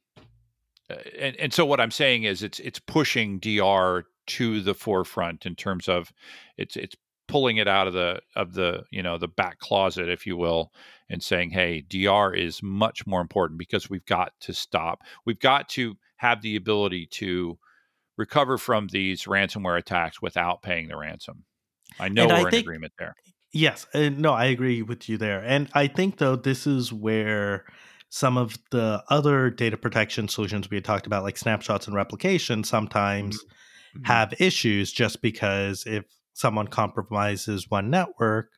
uh, 0.90 0.96
and, 1.18 1.36
and 1.36 1.54
so 1.54 1.66
what 1.66 1.80
i'm 1.80 1.92
saying 1.92 2.24
is 2.24 2.44
it's 2.44 2.60
it's 2.60 2.80
pushing 2.80 3.40
dr 3.40 4.06
to 4.28 4.62
the 4.62 4.74
forefront 4.74 5.46
in 5.46 5.56
terms 5.56 5.88
of 5.88 6.12
it's 6.58 6.76
it's 6.76 6.96
pulling 7.30 7.58
it 7.58 7.68
out 7.68 7.88
of 7.88 7.94
the 7.94 8.20
of 8.36 8.54
the 8.54 8.84
you 8.92 9.02
know 9.04 9.18
the 9.18 9.28
back 9.28 9.60
closet 9.60 10.10
if 10.10 10.26
you 10.26 10.36
will 10.36 10.74
and 11.10 11.22
saying 11.24 11.50
hey 11.52 11.80
dr 11.82 12.34
is 12.36 12.62
much 12.64 13.06
more 13.08 13.22
important 13.22 13.58
because 13.58 13.90
we've 13.90 14.06
got 14.06 14.34
to 14.42 14.52
stop 14.54 15.02
we've 15.26 15.40
got 15.40 15.70
to 15.70 15.96
have 16.18 16.42
the 16.42 16.56
ability 16.56 17.06
to 17.06 17.58
recover 18.18 18.58
from 18.58 18.88
these 18.88 19.24
ransomware 19.24 19.78
attacks 19.78 20.22
without 20.22 20.62
paying 20.62 20.88
the 20.88 20.98
ransom 20.98 21.44
i 22.00 22.10
know 22.10 22.24
And 22.24 22.32
we're 22.34 22.48
in 22.48 22.52
think- 22.52 22.64
agreement 22.66 22.94
there 23.00 23.16
Yes, 23.52 23.88
no, 23.96 24.32
I 24.34 24.46
agree 24.46 24.84
with 24.84 25.10
you 25.10 25.18
there. 25.18 25.40
And 25.44 25.72
I 25.74 25.88
think 25.88 26.20
though 26.20 26.36
this 26.36 26.68
is 26.68 26.94
where 26.94 27.66
some 28.10 28.38
of 28.38 28.60
the 28.70 29.04
other 29.10 29.50
data 29.50 29.76
protection 29.76 30.28
solutions 30.28 30.70
we 30.70 30.78
had 30.78 30.86
talked 30.86 31.08
about, 31.08 31.24
like 31.24 31.36
snapshots 31.36 31.88
and 31.88 31.96
replication, 31.96 32.64
sometimes 32.64 33.44
Mhm. 33.96 34.06
have 34.06 34.36
issues 34.40 34.92
just 34.92 35.24
because 35.24 35.84
if 35.88 36.06
someone 36.34 36.68
compromises 36.68 37.70
one 37.70 37.90
network 37.90 38.52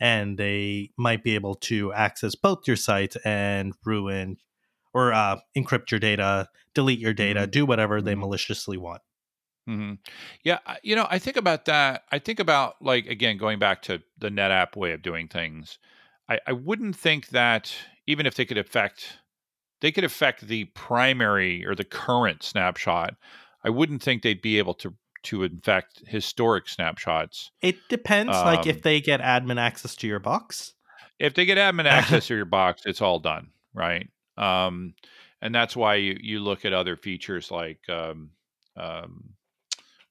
and 0.00 0.38
they 0.38 0.90
might 0.96 1.22
be 1.22 1.34
able 1.34 1.54
to 1.54 1.92
access 1.92 2.34
both 2.34 2.66
your 2.66 2.76
sites 2.76 3.16
and 3.24 3.74
ruin 3.84 4.36
or 4.94 5.12
uh, 5.12 5.38
encrypt 5.56 5.90
your 5.90 6.00
data, 6.00 6.48
delete 6.74 6.98
your 6.98 7.14
data, 7.14 7.46
Mhm. 7.46 7.50
do 7.50 7.66
whatever 7.66 8.00
they 8.02 8.14
Mhm. 8.14 8.20
maliciously 8.20 8.76
want. 8.76 9.02
hmm 9.66 9.94
Yeah, 10.42 10.58
you 10.82 10.96
know, 10.96 11.06
I 11.10 11.18
think 11.18 11.36
about 11.36 11.66
that. 11.66 12.04
I 12.10 12.18
think 12.18 12.40
about 12.40 12.80
like 12.82 13.06
again 13.06 13.36
going 13.36 13.58
back 13.58 13.82
to 13.82 14.02
the 14.18 14.28
NetApp 14.30 14.76
way 14.76 14.92
of 14.92 15.02
doing 15.02 15.28
things. 15.28 15.78
I, 16.28 16.40
I 16.46 16.52
wouldn't 16.52 16.96
think 16.96 17.28
that 17.28 17.74
even 18.06 18.26
if 18.26 18.34
they 18.34 18.44
could 18.44 18.58
affect, 18.58 19.18
they 19.80 19.92
could 19.92 20.04
affect 20.04 20.42
the 20.48 20.66
primary 20.66 21.66
or 21.66 21.74
the 21.74 21.84
current 21.84 22.42
snapshot. 22.42 23.16
I 23.64 23.70
wouldn't 23.70 24.02
think 24.02 24.22
they'd 24.22 24.42
be 24.42 24.58
able 24.58 24.74
to 24.74 24.94
to 25.24 25.42
infect 25.42 26.02
historic 26.06 26.68
snapshots. 26.68 27.50
It 27.60 27.76
depends. 27.88 28.32
like 28.32 28.60
Um, 28.60 28.68
if 28.68 28.82
they 28.82 29.00
get 29.00 29.20
admin 29.20 29.58
access 29.60 29.96
to 29.96 30.06
your 30.06 30.18
box. 30.18 30.74
If 31.18 31.34
they 31.34 31.44
get 31.44 31.58
admin 31.58 31.86
access 31.86 32.26
to 32.28 32.34
your 32.36 32.44
box, 32.46 32.82
it's 32.86 33.02
all 33.02 33.18
done, 33.18 33.48
right? 33.74 34.08
Um, 34.38 34.94
and 35.42 35.54
that's 35.54 35.76
why 35.76 35.96
you 35.96 36.18
you 36.20 36.40
look 36.40 36.64
at 36.64 36.72
other 36.72 36.96
features 36.96 37.50
like 37.50 37.80
um, 37.88 38.30
um, 38.76 39.34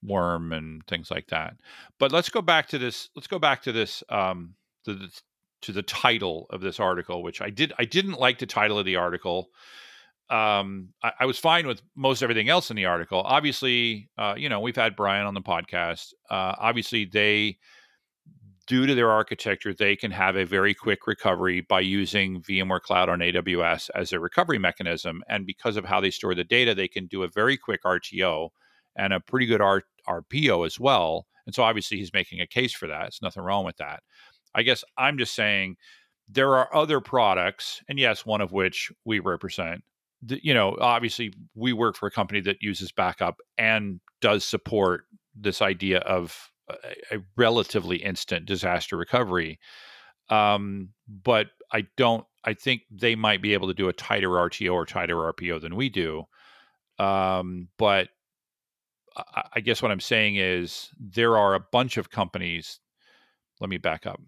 Worm 0.04 0.54
and 0.54 0.86
things 0.88 1.12
like 1.12 1.28
that. 1.28 1.56
But 2.00 2.12
let's 2.12 2.30
go 2.30 2.42
back 2.42 2.70
to 2.70 2.78
this. 2.78 3.10
Let's 3.16 3.28
go 3.28 3.40
back 3.40 3.64
to 3.64 3.72
this. 3.72 4.04
Um, 4.10 4.56
to 4.86 4.94
the 4.94 5.22
to 5.62 5.72
the 5.74 5.84
title 5.84 6.48
of 6.52 6.62
this 6.62 6.80
article, 6.80 7.22
which 7.22 7.42
I 7.42 7.50
did. 7.50 7.74
I 7.78 7.86
didn't 7.86 8.20
like 8.20 8.40
the 8.40 8.46
title 8.46 8.80
of 8.80 8.86
the 8.86 8.96
article. 8.96 9.50
Um, 10.30 10.90
I, 11.04 11.12
I 11.22 11.26
was 11.26 11.40
fine 11.40 11.66
with 11.66 11.82
most 11.96 12.22
everything 12.22 12.50
else 12.50 12.70
in 12.70 12.76
the 12.76 12.86
article. 12.86 13.22
Obviously, 13.22 14.10
uh, 14.18 14.36
you 14.38 14.50
know, 14.50 14.60
we've 14.60 14.76
had 14.76 14.96
Brian 14.96 15.26
on 15.26 15.34
the 15.34 15.42
podcast. 15.42 16.14
Uh, 16.30 16.54
obviously, 16.60 17.06
they 17.06 17.58
due 18.70 18.86
to 18.86 18.94
their 18.94 19.10
architecture, 19.10 19.74
they 19.74 19.96
can 19.96 20.12
have 20.12 20.36
a 20.36 20.46
very 20.46 20.76
quick 20.76 21.08
recovery 21.08 21.62
by 21.62 21.80
using 21.80 22.40
VMware 22.44 22.80
Cloud 22.80 23.10
on 23.10 23.18
AWS 23.18 23.90
as 23.96 24.14
a 24.14 24.20
recovery 24.20 24.60
mechanism. 24.60 25.24
And 25.28 25.48
because 25.48 25.76
of 25.76 25.86
how 25.86 26.00
they 26.00 26.12
store 26.12 26.36
the 26.36 26.44
data, 26.44 26.76
they 26.76 26.88
can 26.88 27.08
do 27.08 27.24
a 27.24 27.28
very 27.28 27.58
quick 27.58 27.82
RTO 27.84 28.50
and 28.96 29.12
a 29.12 29.20
pretty 29.20 29.48
good 29.48 29.60
R- 29.60 29.82
RPO 30.08 30.68
as 30.68 30.80
well. 30.80 31.26
And 31.48 31.56
so 31.56 31.64
obviously 31.64 31.98
he's 31.98 32.14
making 32.14 32.42
a 32.42 32.48
case 32.48 32.72
for 32.72 32.86
that. 32.86 33.02
There's 33.02 33.24
nothing 33.24 33.42
wrong 33.42 33.66
with 33.66 33.78
that. 33.78 34.04
I 34.54 34.62
guess 34.62 34.84
I'm 35.00 35.18
just 35.18 35.34
saying 35.34 35.78
there 36.28 36.56
are 36.56 36.74
other 36.76 37.02
products, 37.02 37.82
and 37.90 37.98
yes, 37.98 38.24
one 38.24 38.40
of 38.40 38.52
which 38.52 38.92
we 39.04 39.18
represent. 39.18 39.84
The, 40.22 40.40
you 40.44 40.54
know, 40.54 40.76
obviously 40.80 41.34
we 41.56 41.74
work 41.74 41.96
for 41.96 42.08
a 42.08 42.12
company 42.12 42.42
that 42.42 42.62
uses 42.62 42.92
backup 42.92 43.38
and 43.58 44.00
does 44.22 44.44
support 44.44 45.06
this 45.36 45.62
idea 45.62 46.00
of 46.00 46.52
a, 46.70 47.16
a 47.16 47.20
relatively 47.38 47.98
instant 47.98 48.46
disaster 48.46 48.98
recovery. 48.98 49.60
Um, 50.30 50.90
but 51.08 51.48
I 51.72 51.88
don't. 51.98 52.26
I 52.44 52.54
think 52.54 52.84
they 52.90 53.16
might 53.16 53.42
be 53.42 53.54
able 53.54 53.68
to 53.68 53.74
do 53.74 53.90
a 53.90 53.94
tighter 53.94 54.30
RTO 54.30 54.74
or 54.74 54.86
tighter 54.86 55.16
RPO 55.16 55.62
than 55.62 55.76
we 55.76 55.90
do. 55.90 56.24
Um, 56.98 57.68
but 57.78 58.10
I, 59.18 59.44
I 59.56 59.60
guess 59.60 59.82
what 59.82 59.92
I'm 59.92 60.00
saying 60.00 60.38
is 60.38 60.90
there 61.00 61.38
are 61.38 61.56
a 61.56 61.60
bunch 61.72 61.98
of 61.98 62.10
companies. 62.10 62.80
Let 63.60 63.70
me 63.70 63.78
back 63.78 64.06
up. 64.06 64.22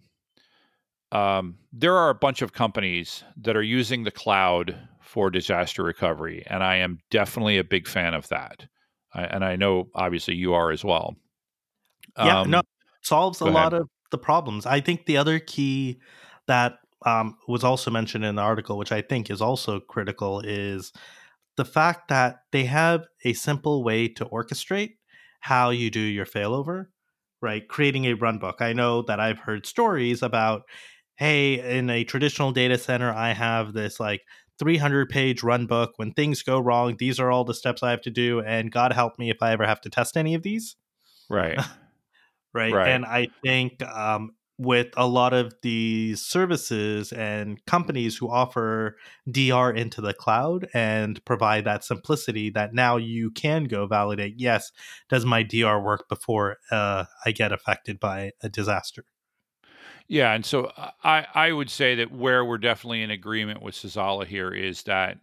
Um, 1.12 1.58
there 1.74 1.96
are 1.96 2.10
a 2.10 2.16
bunch 2.16 2.42
of 2.42 2.54
companies 2.54 3.24
that 3.38 3.58
are 3.58 3.64
using 3.64 4.04
the 4.04 4.12
cloud 4.12 4.88
for 5.02 5.30
disaster 5.30 5.84
recovery, 5.84 6.44
and 6.48 6.64
I 6.64 6.78
am 6.78 7.00
definitely 7.10 7.58
a 7.58 7.64
big 7.64 7.88
fan 7.88 8.14
of 8.14 8.30
that. 8.30 8.68
I, 9.14 9.24
and 9.26 9.44
I 9.44 9.56
know 9.58 9.90
obviously 9.94 10.36
you 10.36 10.54
are 10.54 10.72
as 10.72 10.86
well. 10.86 11.16
yeah, 12.22 12.36
Um, 12.42 12.46
no, 12.46 12.62
solves 13.02 13.42
a 13.42 13.46
ahead. 13.46 13.70
lot 13.70 13.74
of 13.74 13.90
the 14.12 14.18
problems. 14.18 14.66
I 14.66 14.82
think 14.82 15.06
the 15.06 15.18
other 15.18 15.40
key 15.40 16.00
that 16.48 16.80
um, 17.06 17.38
was 17.48 17.64
also 17.64 17.90
mentioned 17.90 18.26
in 18.26 18.36
the 18.36 18.42
article, 18.42 18.78
which 18.78 18.92
I 18.92 19.02
think 19.02 19.30
is 19.30 19.42
also 19.42 19.80
critical, 19.80 20.40
is 20.42 20.92
the 21.58 21.66
fact 21.66 22.10
that 22.10 22.44
they 22.52 22.66
have 22.66 23.08
a 23.26 23.34
simple 23.34 23.84
way 23.84 24.08
to 24.10 24.26
orchestrate 24.26 24.96
how 25.42 25.72
you 25.72 25.92
do 25.92 26.00
your 26.00 26.26
failover, 26.26 26.88
right? 27.42 27.68
Creating 27.68 28.06
a 28.06 28.18
runbook. 28.18 28.62
I 28.62 28.74
know 28.74 29.02
that 29.04 29.20
I've 29.20 29.40
heard 29.40 29.66
stories 29.66 30.22
about, 30.24 30.64
hey, 31.22 31.78
in 31.78 31.88
a 31.92 32.04
traditional 32.04 32.52
data 32.52 32.80
center, 32.80 33.14
I 33.14 33.34
have 33.34 33.74
this 33.74 34.00
like 34.00 34.24
300 34.58 35.08
page 35.08 35.44
run 35.44 35.68
book. 35.68 35.92
When 35.98 36.14
things 36.14 36.42
go 36.42 36.60
wrong, 36.60 36.96
these 36.98 37.20
are 37.20 37.30
all 37.30 37.44
the 37.44 37.54
steps 37.54 37.84
I 37.84 37.92
have 37.92 38.02
to 38.02 38.10
do. 38.10 38.40
And 38.40 38.72
God 38.72 38.92
help 38.92 39.20
me 39.20 39.30
if 39.30 39.38
I 39.40 39.52
ever 39.52 39.68
have 39.68 39.82
to 39.82 39.90
test 39.92 40.18
any 40.18 40.34
of 40.34 40.42
these 40.42 40.76
right. 41.30 41.60
right? 42.56 42.74
Right. 42.74 42.88
And 42.88 43.06
I 43.06 43.28
think 43.44 43.84
um, 43.84 44.32
with 44.58 44.88
a 44.98 45.06
lot 45.06 45.34
of 45.34 45.54
these 45.62 46.24
services 46.24 47.12
and 47.12 47.64
companies 47.68 48.18
who 48.18 48.28
offer 48.28 48.98
DR 49.30 49.70
into 49.70 50.02
the 50.02 50.16
cloud 50.16 50.70
and 50.74 51.24
provide 51.24 51.66
that 51.66 51.84
simplicity 51.84 52.50
that 52.50 52.74
now 52.74 52.98
you 52.98 53.30
can 53.30 53.66
go 53.66 53.86
validate, 53.86 54.40
yes, 54.40 54.72
does 55.08 55.24
my 55.24 55.44
DR 55.44 55.80
work 55.80 56.10
before 56.10 56.58
uh, 56.72 57.06
I 57.24 57.32
get 57.32 57.52
affected 57.52 58.00
by 58.00 58.32
a 58.42 58.50
disaster? 58.50 59.06
Yeah, 60.12 60.34
and 60.34 60.46
so 60.46 60.66
uh, 60.66 60.92
I 61.06 61.26
I 61.34 61.52
would 61.54 61.70
say 61.70 61.96
that 61.96 62.12
where 62.12 62.44
we're 62.44 62.58
definitely 62.58 63.02
in 63.02 63.12
agreement 63.12 63.62
with 63.62 63.76
Sazzala 63.76 64.26
here 64.28 64.52
is 64.54 64.84
that 64.84 65.20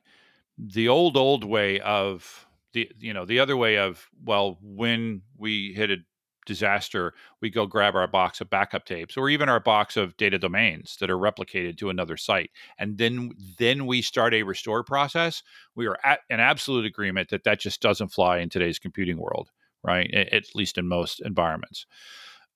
the 0.59 0.89
old 0.89 1.17
old 1.17 1.45
way 1.45 1.81
of 1.81 2.47
the 2.73 2.91
you 2.99 3.13
know 3.15 3.25
the 3.27 3.41
other 3.41 3.57
way 3.57 3.79
of 3.79 4.09
well 4.25 4.59
when 4.63 5.23
we 5.39 5.75
hit 5.75 5.91
a 5.91 5.99
disaster 6.47 7.15
we 7.43 7.51
go 7.51 7.67
grab 7.67 7.97
our 7.97 8.07
box 8.09 8.41
of 8.41 8.51
backup 8.51 8.85
tapes 8.87 9.17
or 9.17 9.31
even 9.31 9.49
our 9.49 9.61
box 9.61 9.97
of 9.97 10.17
data 10.17 10.39
domains 10.39 10.97
that 11.01 11.11
are 11.11 11.19
replicated 11.19 11.79
to 11.79 11.91
another 11.91 12.17
site. 12.17 12.51
And 12.79 12.99
then 12.99 13.33
then 13.59 13.87
we 13.87 14.03
start 14.03 14.35
a 14.35 14.45
restore 14.45 14.85
process 14.85 15.43
we 15.77 15.87
are 15.89 15.99
at 16.05 16.21
an 16.31 16.41
absolute 16.41 16.87
agreement 16.87 17.31
that 17.31 17.45
that 17.45 17.61
just 17.61 17.83
doesn't 17.83 18.09
fly 18.11 18.39
in 18.39 18.51
today's 18.51 18.79
computing 18.81 19.19
world 19.19 19.51
right? 19.85 20.11
A- 20.13 20.35
at 20.35 20.45
least 20.57 20.79
in 20.79 20.89
most 20.89 21.21
environments 21.21 21.87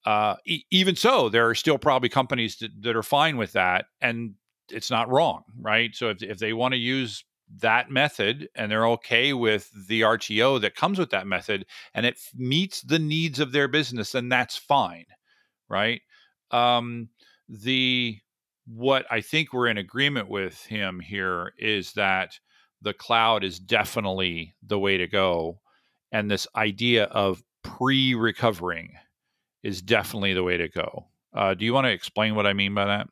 uh, 0.05 0.37
even 0.71 0.97
so, 0.97 1.29
there 1.29 1.49
are 1.49 1.55
still 1.55 1.79
probably 1.79 2.09
companies 2.09 2.57
that, 2.57 2.71
that 2.83 2.97
are 2.97 3.03
fine 3.03 3.37
with 3.37 3.53
that, 3.53 3.87
and 4.01 4.35
it's 4.71 4.91
not 4.91 5.09
wrong, 5.09 5.43
right? 5.61 5.95
So 5.95 6.11
if, 6.11 6.23
if 6.23 6.39
they 6.39 6.53
want 6.53 6.73
to 6.73 6.79
use 6.79 7.25
that 7.61 7.91
method 7.91 8.49
and 8.55 8.71
they're 8.71 8.89
okay 8.89 9.33
with 9.33 9.71
the 9.89 10.01
RTO 10.01 10.61
that 10.61 10.75
comes 10.75 10.99
with 10.99 11.11
that 11.11 11.27
method, 11.27 11.67
and 11.95 12.05
it 12.05 12.19
meets 12.35 12.83
the 12.83 12.99
needs 12.99 13.39
of 13.39 13.53
their 13.53 13.69
business, 13.69 14.13
then 14.13 14.29
that's 14.29 14.57
fine, 14.57 15.07
right? 15.69 16.01
Um, 16.51 17.09
the 17.49 18.19
what 18.67 19.07
I 19.11 19.21
think 19.21 19.53
we're 19.53 19.67
in 19.67 19.79
agreement 19.79 20.29
with 20.29 20.65
him 20.67 21.01
here 21.01 21.53
is 21.59 21.93
that 21.93 22.39
the 22.81 22.95
cloud 22.95 23.45
is 23.45 23.59
definitely 23.59 24.55
the 24.63 24.79
way 24.79 24.97
to 24.99 25.07
go, 25.07 25.61
and 26.11 26.31
this 26.31 26.47
idea 26.57 27.05
of 27.05 27.43
pre-recovering 27.63 28.95
is 29.63 29.83
definitely 29.83 30.35
the 30.35 30.43
way 30.43 30.57
to 30.57 30.69
go. 30.69 31.07
Uh, 31.35 31.55
do 31.55 31.65
you 31.65 31.73
want 31.73 31.87
to 31.87 31.91
explain 31.91 32.35
what 32.35 32.47
I 32.47 32.53
mean 32.53 32.75
by 32.75 32.87
that? 32.87 33.09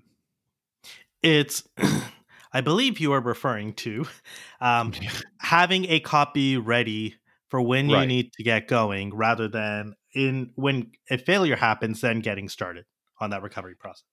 It's, 1.23 1.63
I 2.53 2.61
believe 2.61 2.99
you 2.99 3.13
are 3.13 3.21
referring 3.21 3.75
to 3.75 4.07
um, 4.61 4.93
having 5.39 5.87
a 5.87 6.01
copy 6.01 6.57
ready 6.57 7.17
for 7.49 7.61
when 7.61 7.89
you 7.89 8.07
need 8.07 8.33
to 8.35 8.45
get 8.45 8.69
going 8.69 9.15
rather 9.15 9.49
than 9.49 9.95
in 10.15 10.53
when 10.55 10.93
a 11.11 11.19
failure 11.19 11.57
happens 11.57 12.01
then 12.01 12.21
getting 12.21 12.49
started 12.49 12.85
on 13.21 13.31
that 13.31 13.43
recovery 13.43 13.75
process 13.75 14.05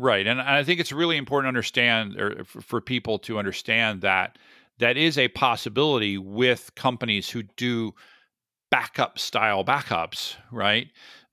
Right, 0.00 0.28
and 0.28 0.40
I 0.40 0.62
think 0.62 0.78
it's 0.78 0.92
really 0.92 1.16
important 1.16 1.46
to 1.46 1.48
understand, 1.48 2.20
or 2.20 2.44
for, 2.44 2.60
for 2.60 2.80
people 2.80 3.18
to 3.20 3.36
understand 3.36 4.02
that 4.02 4.38
that 4.78 4.96
is 4.96 5.18
a 5.18 5.26
possibility 5.26 6.16
with 6.16 6.72
companies 6.76 7.28
who 7.28 7.42
do 7.56 7.94
backup 8.70 9.18
style 9.18 9.64
backups, 9.64 10.36
right? 10.52 10.88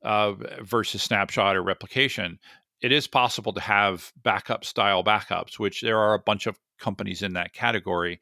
Uh, 0.05 0.35
versus 0.61 1.01
snapshot 1.01 1.55
or 1.55 1.63
replication. 1.63 2.37
It 2.79 2.91
is 2.91 3.07
possible 3.07 3.53
to 3.53 3.59
have 3.59 4.13
backup 4.21 4.63
style 4.63 5.03
backups, 5.03 5.57
which 5.57 5.81
there 5.81 5.97
are 5.97 6.13
a 6.13 6.19
bunch 6.19 6.45
of 6.45 6.59
companies 6.77 7.23
in 7.23 7.33
that 7.33 7.53
category, 7.53 8.21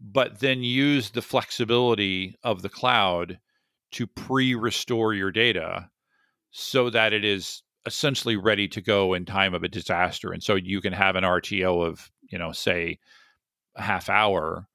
but 0.00 0.40
then 0.40 0.64
use 0.64 1.10
the 1.10 1.22
flexibility 1.22 2.34
of 2.42 2.62
the 2.62 2.68
cloud 2.68 3.38
to 3.92 4.08
pre 4.08 4.56
restore 4.56 5.14
your 5.14 5.30
data 5.30 5.88
so 6.50 6.90
that 6.90 7.12
it 7.12 7.24
is 7.24 7.62
essentially 7.86 8.34
ready 8.34 8.66
to 8.66 8.80
go 8.80 9.14
in 9.14 9.24
time 9.24 9.54
of 9.54 9.62
a 9.62 9.68
disaster. 9.68 10.32
And 10.32 10.42
so 10.42 10.56
you 10.56 10.80
can 10.80 10.92
have 10.92 11.14
an 11.14 11.22
RTO 11.22 11.86
of, 11.86 12.10
you 12.22 12.38
know, 12.38 12.50
say 12.50 12.98
a 13.76 13.82
half 13.82 14.08
hour. 14.08 14.66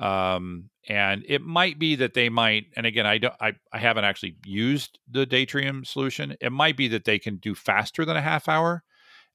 Um, 0.00 0.68
and 0.88 1.24
it 1.28 1.42
might 1.42 1.78
be 1.78 1.94
that 1.96 2.14
they 2.14 2.28
might, 2.28 2.66
and 2.76 2.86
again, 2.86 3.06
I 3.06 3.18
don't, 3.18 3.34
I, 3.40 3.54
I 3.72 3.78
haven't 3.78 4.04
actually 4.04 4.36
used 4.44 4.98
the 5.10 5.26
Datrium 5.26 5.86
solution. 5.86 6.36
It 6.40 6.50
might 6.50 6.76
be 6.76 6.88
that 6.88 7.04
they 7.04 7.18
can 7.18 7.36
do 7.36 7.54
faster 7.54 8.04
than 8.04 8.16
a 8.16 8.22
half 8.22 8.48
hour, 8.48 8.82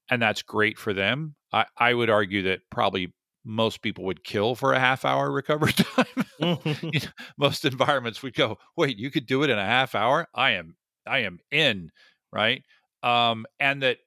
and 0.10 0.22
that's 0.22 0.42
great 0.42 0.78
for 0.78 0.94
them. 0.94 1.36
I, 1.54 1.66
I 1.78 1.94
would 1.94 2.10
argue 2.10 2.44
that 2.44 2.62
probably 2.70 3.14
most 3.46 3.82
people 3.82 4.04
would 4.04 4.26
kill 4.26 4.56
for 4.56 4.74
a 4.74 4.80
half 4.80 5.06
hour 5.06 5.32
recovery 5.32 5.74
time. 5.74 6.06
You 6.84 7.00
know, 7.00 7.12
most 7.38 7.66
environments 7.66 8.22
would 8.22 8.36
go, 8.36 8.60
wait, 8.76 8.98
you 8.98 9.10
could 9.10 9.26
do 9.26 9.42
it 9.42 9.50
in 9.50 9.58
a 9.58 9.66
half 9.66 9.96
hour? 9.96 10.28
I 10.36 10.52
am, 10.52 10.76
I 11.08 11.20
am 11.20 11.40
in, 11.50 11.90
right? 12.32 12.64
Um, 13.02 13.48
and 13.60 13.82
that 13.82 13.98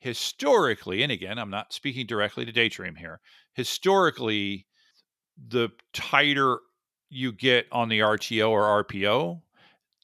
historically, 0.00 1.02
and 1.02 1.10
again, 1.10 1.38
I'm 1.38 1.48
not 1.48 1.72
speaking 1.72 2.06
directly 2.06 2.44
to 2.44 2.52
Datrium 2.52 2.98
here. 2.98 3.20
Historically, 3.54 4.66
the 5.48 5.70
tighter 5.94 6.58
you 7.12 7.32
get 7.32 7.66
on 7.70 7.88
the 7.88 8.00
RTO 8.00 8.48
or 8.50 8.84
RPO, 8.84 9.40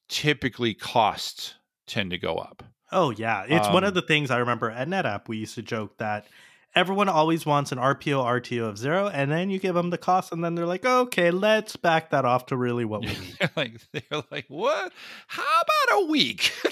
typically 0.09 0.75
costs 0.75 1.55
tend 1.87 2.11
to 2.11 2.18
go 2.18 2.37
up. 2.37 2.62
Oh 2.92 3.11
yeah, 3.11 3.44
it's 3.49 3.68
one 3.68 3.85
Um, 3.85 3.88
of 3.88 3.94
the 3.94 4.03
things 4.03 4.31
I 4.31 4.38
remember 4.38 4.71
at 4.71 4.88
NetApp. 4.88 5.29
We 5.29 5.38
used 5.38 5.55
to 5.57 5.62
joke 5.62 5.99
that 5.99 6.27
everyone 6.75 7.09
always 7.09 7.44
wants 7.44 7.73
an 7.73 7.79
RPO 7.79 8.23
RTO 8.25 8.68
of 8.68 8.79
zero, 8.79 9.09
and 9.09 9.31
then 9.31 9.51
you 9.51 9.59
give 9.59 9.75
them 9.75 9.90
the 9.90 9.99
cost, 9.99 10.33
and 10.33 10.42
then 10.44 10.55
they're 10.55 10.66
like, 10.66 10.85
okay, 10.87 11.31
let's 11.31 11.77
back 11.77 12.11
that 12.11 12.25
off 12.25 12.47
to 12.47 12.57
really 12.57 12.85
what 12.85 13.03
we 13.03 13.09
need. 13.09 13.37
They're 13.38 13.51
like 13.57 13.81
they're 13.92 14.23
like, 14.31 14.47
what? 14.49 14.92
How 15.27 15.42
about 15.62 16.03
a 16.03 16.07
week? 16.07 16.53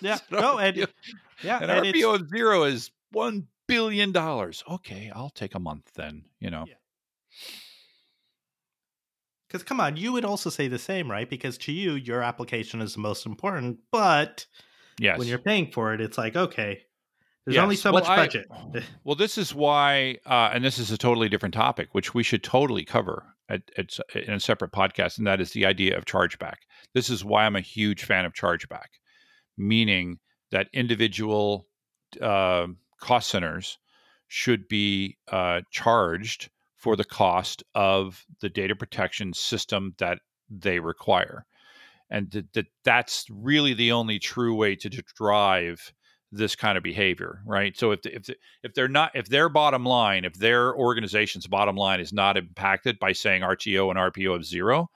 Yeah, 0.00 0.18
no, 0.30 0.58
and- 0.58 0.76
RPO 0.76 0.88
yeah, 1.42 1.62
An 1.62 1.70
and 1.70 1.86
RPO 1.86 2.14
of 2.16 2.28
zero 2.28 2.64
is 2.64 2.90
one 3.12 3.46
billion 3.68 4.12
dollars. 4.12 4.62
Okay, 4.68 5.10
I'll 5.14 5.30
take 5.30 5.54
a 5.54 5.58
month 5.60 5.90
then. 5.94 6.24
You 6.40 6.50
know. 6.50 6.64
Yeah. 6.68 6.74
Because 9.54 9.62
come 9.62 9.78
on, 9.80 9.96
you 9.96 10.12
would 10.12 10.24
also 10.24 10.50
say 10.50 10.66
the 10.66 10.80
same, 10.80 11.08
right? 11.08 11.30
Because 11.30 11.56
to 11.58 11.70
you, 11.70 11.92
your 11.92 12.22
application 12.22 12.80
is 12.80 12.94
the 12.94 12.98
most 12.98 13.24
important, 13.24 13.78
but 13.92 14.46
Yes. 14.98 15.16
when 15.16 15.28
you're 15.28 15.38
paying 15.38 15.70
for 15.70 15.94
it, 15.94 16.00
it's 16.00 16.18
like, 16.18 16.34
okay, 16.34 16.82
there's 17.46 17.54
Yes. 17.54 17.62
only 17.62 17.76
so 17.76 17.92
Well, 17.92 18.02
much 18.02 18.10
I- 18.10 18.16
budget. 18.16 18.48
Well, 19.04 19.14
this 19.14 19.38
is 19.38 19.54
why, 19.54 20.18
uh, 20.26 20.50
and 20.52 20.64
this 20.64 20.80
is 20.80 20.90
a 20.90 20.98
totally 20.98 21.28
different 21.28 21.54
topic, 21.54 21.90
which 21.92 22.14
we 22.14 22.24
should 22.24 22.42
totally 22.42 22.84
cover 22.84 23.36
at, 23.48 23.62
at, 23.78 23.96
in 24.16 24.32
a 24.32 24.40
separate 24.40 24.72
podcast, 24.72 25.18
and 25.18 25.26
that 25.28 25.40
is 25.40 25.52
the 25.52 25.66
idea 25.66 25.96
of 25.96 26.04
chargeback. 26.04 26.56
This 26.92 27.08
is 27.08 27.24
why 27.24 27.46
I'm 27.46 27.54
a 27.54 27.60
huge 27.60 28.02
fan 28.02 28.24
of 28.24 28.32
chargeback, 28.32 28.98
meaning 29.56 30.18
that 30.50 30.66
individual 30.72 31.68
uh, 32.20 32.66
cost 33.00 33.28
centers 33.28 33.78
should 34.26 34.66
be 34.66 35.16
uh, 35.30 35.60
charged 35.70 36.50
for 36.84 36.96
the 36.96 37.04
cost 37.04 37.62
of 37.74 38.26
the 38.42 38.50
data 38.50 38.76
protection 38.76 39.32
system 39.32 39.94
that 39.96 40.18
they 40.50 40.78
require, 40.80 41.46
and 42.10 42.30
that, 42.32 42.52
that 42.52 42.66
that's 42.84 43.24
really 43.30 43.72
the 43.72 43.90
only 43.90 44.18
true 44.18 44.54
way 44.54 44.76
to 44.76 44.90
drive 44.90 45.94
this 46.30 46.54
kind 46.54 46.76
of 46.76 46.84
behavior, 46.84 47.40
right? 47.46 47.74
So 47.74 47.92
if 47.92 48.02
the, 48.02 48.14
if 48.14 48.24
the, 48.24 48.36
if 48.62 48.74
they're 48.74 48.86
not 48.86 49.12
if 49.14 49.30
their 49.30 49.48
bottom 49.48 49.86
line, 49.86 50.26
if 50.26 50.34
their 50.34 50.76
organization's 50.76 51.46
bottom 51.46 51.74
line 51.74 52.00
is 52.00 52.12
not 52.12 52.36
impacted 52.36 52.98
by 52.98 53.12
saying 53.12 53.40
RTO 53.40 53.88
and 53.88 53.98
RPO 53.98 54.36
of 54.36 54.44
zero, 54.44 54.90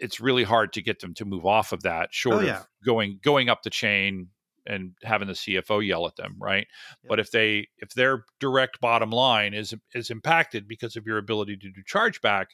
it's 0.00 0.18
really 0.18 0.42
hard 0.42 0.72
to 0.72 0.82
get 0.82 0.98
them 0.98 1.14
to 1.14 1.24
move 1.24 1.46
off 1.46 1.70
of 1.70 1.84
that. 1.84 2.06
Oh, 2.06 2.10
short 2.10 2.36
Oh, 2.38 2.40
yeah. 2.40 2.58
of 2.60 2.66
going 2.84 3.20
going 3.22 3.48
up 3.48 3.62
the 3.62 3.70
chain 3.70 4.26
and 4.70 4.92
having 5.02 5.28
the 5.28 5.34
CFO 5.34 5.86
yell 5.86 6.06
at 6.06 6.16
them, 6.16 6.36
right? 6.38 6.66
But 7.08 7.18
if 7.18 7.30
they 7.30 7.68
if 7.78 7.90
their 7.90 8.24
direct 8.38 8.80
bottom 8.80 9.10
line 9.10 9.52
is 9.52 9.74
is 9.94 10.10
impacted 10.10 10.68
because 10.68 10.96
of 10.96 11.06
your 11.06 11.18
ability 11.18 11.56
to 11.56 11.70
do 11.70 11.82
chargeback, 11.92 12.46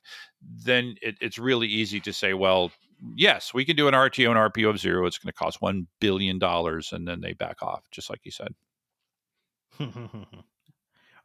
then 0.42 0.96
it, 1.02 1.16
it's 1.20 1.38
really 1.38 1.68
easy 1.68 2.00
to 2.00 2.12
say, 2.12 2.34
well, 2.34 2.72
yes, 3.14 3.52
we 3.52 3.64
can 3.64 3.76
do 3.76 3.88
an 3.88 3.94
RTO 3.94 4.30
and 4.30 4.52
RPO 4.52 4.70
of 4.70 4.78
zero. 4.78 5.06
It's 5.06 5.18
going 5.18 5.32
to 5.32 5.38
cost 5.38 5.60
one 5.60 5.86
billion 6.00 6.38
dollars, 6.38 6.92
and 6.92 7.06
then 7.06 7.20
they 7.20 7.34
back 7.34 7.62
off, 7.62 7.82
just 7.90 8.08
like 8.10 8.20
you 8.24 8.32
said. 8.32 8.54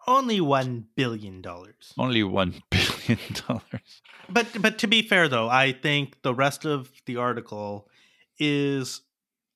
only 0.08 0.42
one 0.42 0.88
billion 0.96 1.42
dollars. 1.42 1.94
Only 1.98 2.24
one 2.24 2.56
billion 2.70 3.20
dollars. 3.48 4.02
But 4.30 4.48
but 4.62 4.78
to 4.80 4.88
be 4.88 5.02
fair 5.02 5.30
though, 5.30 5.50
I 5.50 5.72
think 5.72 6.22
the 6.22 6.34
rest 6.34 6.66
of 6.66 6.92
the 7.06 7.18
article 7.18 7.88
is 8.38 9.02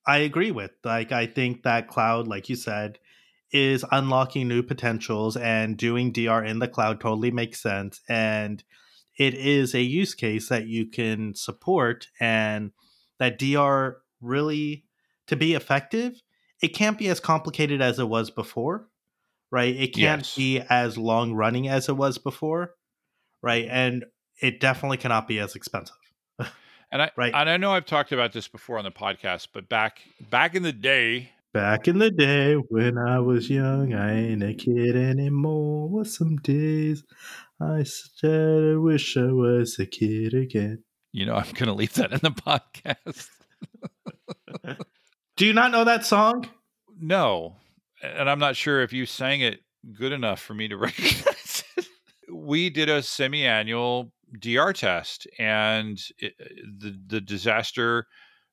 I 0.06 0.18
agree 0.18 0.50
with. 0.50 0.70
Like 0.84 1.12
I 1.12 1.26
think 1.26 1.62
that 1.64 1.88
cloud, 1.88 2.28
like 2.28 2.48
you 2.48 2.56
said, 2.56 2.98
is 3.50 3.84
unlocking 3.90 4.48
new 4.48 4.62
potentials 4.62 5.36
and 5.36 5.76
doing 5.76 6.12
DR 6.12 6.44
in 6.44 6.58
the 6.58 6.68
cloud 6.68 7.00
totally 7.00 7.30
makes 7.30 7.60
sense. 7.60 8.00
And 8.08 8.62
it 9.18 9.34
is 9.34 9.74
a 9.74 9.80
use 9.80 10.14
case 10.14 10.48
that 10.48 10.66
you 10.66 10.86
can 10.86 11.34
support 11.34 12.08
and 12.20 12.72
that 13.18 13.38
DR 13.38 13.96
really 14.20 14.84
to 15.26 15.36
be 15.36 15.54
effective, 15.54 16.22
it 16.62 16.68
can't 16.68 16.98
be 16.98 17.08
as 17.08 17.20
complicated 17.20 17.80
as 17.80 17.98
it 17.98 18.08
was 18.08 18.30
before. 18.30 18.88
Right? 19.50 19.74
It 19.76 19.94
can't 19.94 20.22
Yes. 20.22 20.34
be 20.34 20.60
as 20.60 20.98
long 20.98 21.32
running 21.32 21.68
as 21.68 21.88
it 21.88 21.96
was 21.96 22.18
before. 22.18 22.74
Right? 23.42 23.66
And 23.70 24.04
it 24.42 24.60
definitely 24.60 24.98
cannot 24.98 25.26
be 25.28 25.38
as 25.38 25.54
expensive. 25.54 25.96
And 26.92 27.02
I 27.02 27.10
Right. 27.16 27.32
and 27.34 27.48
I 27.50 27.56
know 27.56 27.72
I've 27.72 27.86
talked 27.86 28.12
about 28.12 28.32
this 28.32 28.48
before 28.48 28.78
on 28.78 28.84
the 28.84 28.90
podcast, 28.90 29.48
but 29.52 29.68
back 29.68 30.00
back 30.30 30.54
in 30.54 30.62
the 30.62 30.72
day, 30.72 31.32
Back 31.54 31.88
in 31.88 31.98
the 31.98 32.10
day 32.10 32.54
when 32.54 32.98
I 32.98 33.18
was 33.20 33.48
young, 33.48 33.94
I 33.94 34.12
ain't 34.14 34.42
a 34.42 34.52
kid 34.52 34.94
anymore. 34.94 35.88
What 35.88 36.06
some 36.06 36.36
days 36.36 37.02
I 37.60 37.82
said 37.84 38.72
I 38.74 38.76
wish 38.76 39.16
I 39.16 39.32
was 39.32 39.78
a 39.78 39.86
kid 39.86 40.34
again. 40.34 40.84
you 41.12 41.24
know, 41.24 41.34
I'm 41.34 41.50
going 41.52 41.66
to 41.66 41.72
leave 41.72 41.94
that 41.94 42.12
in 42.12 42.18
the 42.22 42.30
podcast. 42.30 43.28
Do 45.36 45.46
you 45.46 45.52
not 45.54 45.70
know 45.70 45.84
that 45.84 46.04
song? 46.04 46.48
No, 47.00 47.56
and 48.02 48.28
I'm 48.28 48.38
not 48.38 48.56
sure 48.56 48.82
if 48.82 48.92
you 48.92 49.06
sang 49.06 49.40
it 49.40 49.60
good 49.98 50.12
enough 50.12 50.40
for 50.40 50.54
me 50.54 50.68
to 50.68 50.76
recognize 50.88 51.64
it. 51.76 51.86
We 52.32 52.68
did 52.70 52.88
a 52.88 53.02
semi-annual 53.02 54.12
DR 54.36 54.72
test, 54.72 55.26
and 55.38 56.00
it, 56.18 56.34
the 56.38 56.98
the 57.06 57.20
disaster 57.20 58.06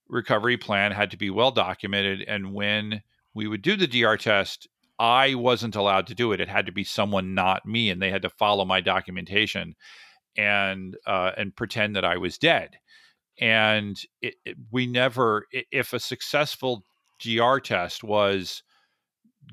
recovery 0.08 0.58
plan 0.58 0.92
had 0.92 1.12
to 1.12 1.18
be 1.18 1.30
well 1.30 1.52
documented. 1.52 2.22
And 2.28 2.54
when 2.54 3.02
we 3.34 3.48
would 3.48 3.62
do 3.62 3.76
the 3.76 3.88
DR 3.88 4.18
test, 4.18 4.68
I 5.00 5.36
wasn't 5.36 5.76
allowed 5.76 6.08
to 6.08 6.16
do 6.16 6.32
it. 6.32 6.42
It 6.42 6.50
had 6.50 6.66
to 6.68 6.72
be 6.72 6.84
someone 6.84 7.34
not 7.34 7.66
me, 7.66 7.90
and 7.90 8.02
they 8.02 8.12
had 8.12 8.22
to 8.24 8.30
follow 8.30 8.66
my 8.66 8.82
documentation 8.82 9.76
and 10.38 10.96
uh, 11.06 11.32
and 11.38 11.56
pretend 11.56 11.96
that 11.96 12.06
I 12.06 12.18
was 12.18 12.38
dead. 12.38 12.78
And 13.40 14.00
it, 14.22 14.36
it, 14.46 14.58
we 14.72 14.86
never, 14.86 15.48
if 15.52 15.94
a 15.94 16.00
successful 16.00 16.86
DR 17.20 17.60
test 17.60 18.04
was 18.04 18.62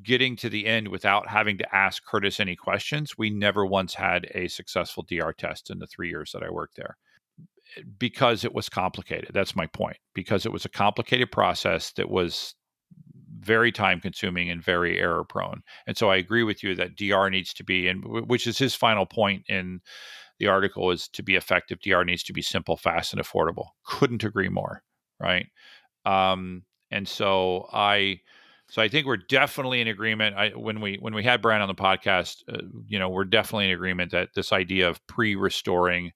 getting 0.02 0.36
to 0.36 0.48
the 0.48 0.66
end 0.66 0.88
without 0.88 1.28
having 1.28 1.58
to 1.58 1.74
ask 1.74 2.04
Curtis 2.04 2.40
any 2.40 2.56
questions, 2.56 3.18
we 3.18 3.30
never 3.30 3.66
once 3.66 3.94
had 3.94 4.26
a 4.34 4.48
successful 4.48 5.04
DR 5.08 5.32
test 5.32 5.70
in 5.70 5.78
the 5.78 5.86
three 5.86 6.08
years 6.08 6.32
that 6.32 6.42
I 6.42 6.50
worked 6.50 6.76
there 6.76 6.96
because 7.98 8.44
it 8.44 8.54
was 8.54 8.68
complicated. 8.68 9.30
That's 9.32 9.56
my 9.56 9.66
point. 9.66 9.96
Because 10.14 10.46
it 10.46 10.52
was 10.52 10.64
a 10.64 10.70
complicated 10.70 11.30
process 11.30 11.92
that 11.92 12.10
was 12.10 12.54
very 13.38 13.72
time 13.72 14.00
consuming 14.00 14.50
and 14.50 14.62
very 14.62 14.98
error 14.98 15.24
prone. 15.24 15.62
And 15.86 15.96
so 15.96 16.10
I 16.10 16.16
agree 16.16 16.42
with 16.42 16.62
you 16.62 16.74
that 16.74 16.96
DR 16.96 17.30
needs 17.30 17.54
to 17.54 17.64
be, 17.64 17.88
and 17.88 18.04
which 18.04 18.46
is 18.46 18.58
his 18.58 18.74
final 18.74 19.06
point 19.06 19.44
in 19.48 19.80
the 20.38 20.46
article, 20.46 20.90
is 20.90 21.08
to 21.08 21.22
be 21.22 21.36
effective. 21.36 21.80
DR 21.80 22.04
needs 22.04 22.22
to 22.24 22.32
be 22.32 22.42
simple, 22.42 22.76
fast, 22.76 23.12
and 23.12 23.22
affordable. 23.22 23.68
Couldn't 23.84 24.24
agree 24.24 24.48
more. 24.48 24.82
Right. 25.18 25.46
Um, 26.04 26.64
and 26.90 27.06
so 27.06 27.68
I, 27.72 28.20
so 28.70 28.80
I 28.80 28.88
think 28.88 29.06
we're 29.06 29.16
definitely 29.16 29.80
in 29.80 29.88
agreement. 29.88 30.36
I, 30.36 30.50
when 30.50 30.80
we 30.80 30.96
when 31.00 31.14
we 31.14 31.24
had 31.24 31.42
Brian 31.42 31.60
on 31.60 31.68
the 31.68 31.74
podcast, 31.74 32.42
uh, 32.48 32.62
you 32.86 32.98
know, 32.98 33.08
we're 33.08 33.24
definitely 33.24 33.66
in 33.66 33.72
agreement 33.72 34.12
that 34.12 34.30
this 34.34 34.52
idea 34.52 34.88
of 34.88 35.04
pre-restoring 35.06 36.12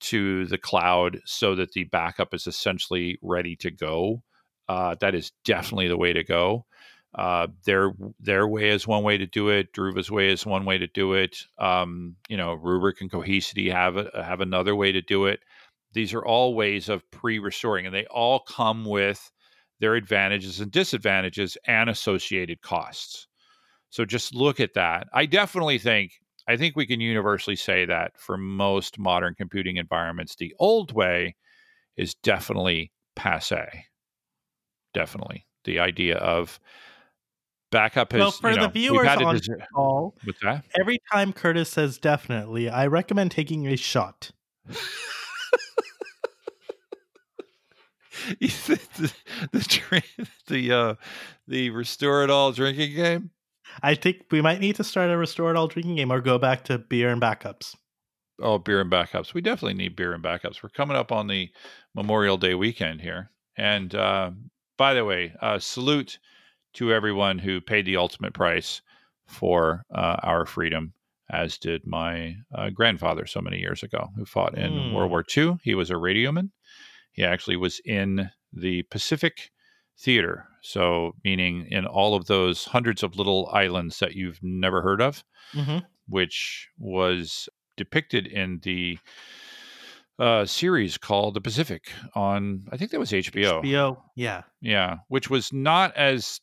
to 0.00 0.46
the 0.46 0.58
cloud 0.58 1.20
so 1.24 1.54
that 1.54 1.72
the 1.72 1.84
backup 1.84 2.34
is 2.34 2.46
essentially 2.46 3.18
ready 3.22 3.56
to 3.56 3.70
go. 3.70 4.22
Uh, 4.68 4.96
that 5.00 5.14
is 5.14 5.32
definitely 5.44 5.88
the 5.88 5.96
way 5.96 6.12
to 6.12 6.22
go. 6.22 6.66
Uh, 7.14 7.46
their 7.64 7.92
their 8.20 8.46
way 8.46 8.68
is 8.68 8.86
one 8.86 9.02
way 9.02 9.16
to 9.16 9.26
do 9.26 9.48
it. 9.48 9.72
Druva's 9.72 10.10
way 10.10 10.28
is 10.28 10.44
one 10.44 10.66
way 10.66 10.76
to 10.76 10.86
do 10.88 11.14
it. 11.14 11.38
Um, 11.58 12.16
you 12.28 12.36
know, 12.36 12.54
Rubrik 12.56 13.00
and 13.00 13.10
Cohesity 13.10 13.72
have 13.72 13.96
a, 13.96 14.10
have 14.22 14.42
another 14.42 14.76
way 14.76 14.92
to 14.92 15.00
do 15.00 15.24
it. 15.24 15.40
These 15.94 16.12
are 16.12 16.24
all 16.24 16.54
ways 16.54 16.90
of 16.90 17.10
pre-restoring, 17.10 17.86
and 17.86 17.94
they 17.94 18.04
all 18.06 18.40
come 18.40 18.84
with 18.84 19.32
their 19.80 19.94
advantages 19.94 20.60
and 20.60 20.70
disadvantages 20.70 21.56
and 21.66 21.88
associated 21.88 22.60
costs. 22.62 23.26
So 23.90 24.04
just 24.04 24.34
look 24.34 24.60
at 24.60 24.74
that. 24.74 25.08
I 25.12 25.26
definitely 25.26 25.78
think 25.78 26.12
I 26.48 26.56
think 26.56 26.76
we 26.76 26.86
can 26.86 27.00
universally 27.00 27.56
say 27.56 27.84
that 27.84 28.12
for 28.18 28.38
most 28.38 28.98
modern 28.98 29.34
computing 29.34 29.76
environments, 29.76 30.34
the 30.34 30.54
old 30.58 30.92
way 30.92 31.36
is 31.96 32.14
definitely 32.14 32.90
passe. 33.16 33.84
Definitely. 34.94 35.46
The 35.64 35.80
idea 35.80 36.16
of 36.16 36.58
backup 37.70 38.12
has 38.12 38.20
well, 38.20 38.30
for 38.30 38.50
you 38.50 38.56
know, 38.56 38.62
the 38.62 38.68
viewers 38.70 39.08
on 39.08 39.34
dis- 39.34 39.48
call, 39.74 40.14
every 40.80 40.98
time 41.12 41.34
Curtis 41.34 41.68
says 41.68 41.98
definitely, 41.98 42.70
I 42.70 42.86
recommend 42.86 43.30
taking 43.30 43.66
a 43.66 43.76
shot. 43.76 44.30
the 48.40 49.12
the, 49.52 50.28
the 50.46 50.72
uh 50.72 50.94
the 51.46 51.70
restore 51.70 52.24
it 52.24 52.30
all 52.30 52.52
drinking 52.52 52.94
game. 52.94 53.30
I 53.82 53.94
think 53.94 54.24
we 54.30 54.40
might 54.40 54.60
need 54.60 54.76
to 54.76 54.84
start 54.84 55.10
a 55.10 55.16
restore 55.16 55.50
it 55.50 55.56
all 55.56 55.68
drinking 55.68 55.96
game 55.96 56.10
or 56.10 56.20
go 56.20 56.38
back 56.38 56.64
to 56.64 56.78
beer 56.78 57.10
and 57.10 57.20
backups. 57.20 57.76
Oh, 58.40 58.58
beer 58.58 58.80
and 58.80 58.90
backups. 58.90 59.34
We 59.34 59.40
definitely 59.40 59.74
need 59.74 59.96
beer 59.96 60.12
and 60.12 60.22
backups. 60.22 60.62
We're 60.62 60.68
coming 60.70 60.96
up 60.96 61.12
on 61.12 61.26
the 61.26 61.50
Memorial 61.94 62.36
Day 62.36 62.54
weekend 62.54 63.00
here. 63.00 63.30
And 63.56 63.94
uh, 63.94 64.30
by 64.76 64.94
the 64.94 65.04
way, 65.04 65.34
uh, 65.42 65.58
salute 65.58 66.18
to 66.74 66.92
everyone 66.92 67.38
who 67.38 67.60
paid 67.60 67.84
the 67.84 67.96
ultimate 67.96 68.34
price 68.34 68.80
for 69.26 69.84
uh, 69.92 70.16
our 70.22 70.46
freedom, 70.46 70.92
as 71.30 71.58
did 71.58 71.86
my 71.86 72.36
uh, 72.54 72.70
grandfather 72.70 73.26
so 73.26 73.40
many 73.40 73.58
years 73.58 73.82
ago, 73.82 74.08
who 74.16 74.24
fought 74.24 74.56
in 74.56 74.72
Mm. 74.72 74.94
World 74.94 75.10
War 75.10 75.24
II. 75.36 75.58
He 75.62 75.74
was 75.74 75.90
a 75.90 75.94
radioman. 75.94 76.50
He 77.18 77.24
actually 77.24 77.56
was 77.56 77.80
in 77.84 78.30
the 78.52 78.82
Pacific 78.84 79.50
Theater 79.98 80.46
So, 80.62 81.16
meaning 81.24 81.66
in 81.68 81.84
all 81.84 82.14
of 82.14 82.26
those 82.26 82.64
hundreds 82.64 83.02
of 83.02 83.16
little 83.16 83.50
islands 83.52 83.98
that 83.98 84.14
you've 84.14 84.38
never 84.40 84.82
heard 84.82 85.02
of, 85.02 85.24
hmm 85.52 85.78
which 86.06 86.68
was 86.78 87.48
depicted 87.76 88.26
in 88.26 88.60
the 88.62 88.98
uh, 90.18 90.46
series 90.46 90.96
called 90.96 91.34
The 91.34 91.40
Pacific 91.40 91.92
on, 92.14 92.64
I 92.72 92.76
think 92.76 92.92
that 92.92 93.00
was 93.00 93.10
HBO. 93.10 93.62
HBO. 93.62 93.96
Yeah. 94.14 94.42
Yeah, 94.60 94.98
which 95.08 95.28
was 95.28 95.52
not 95.52 95.94
as 95.96 96.40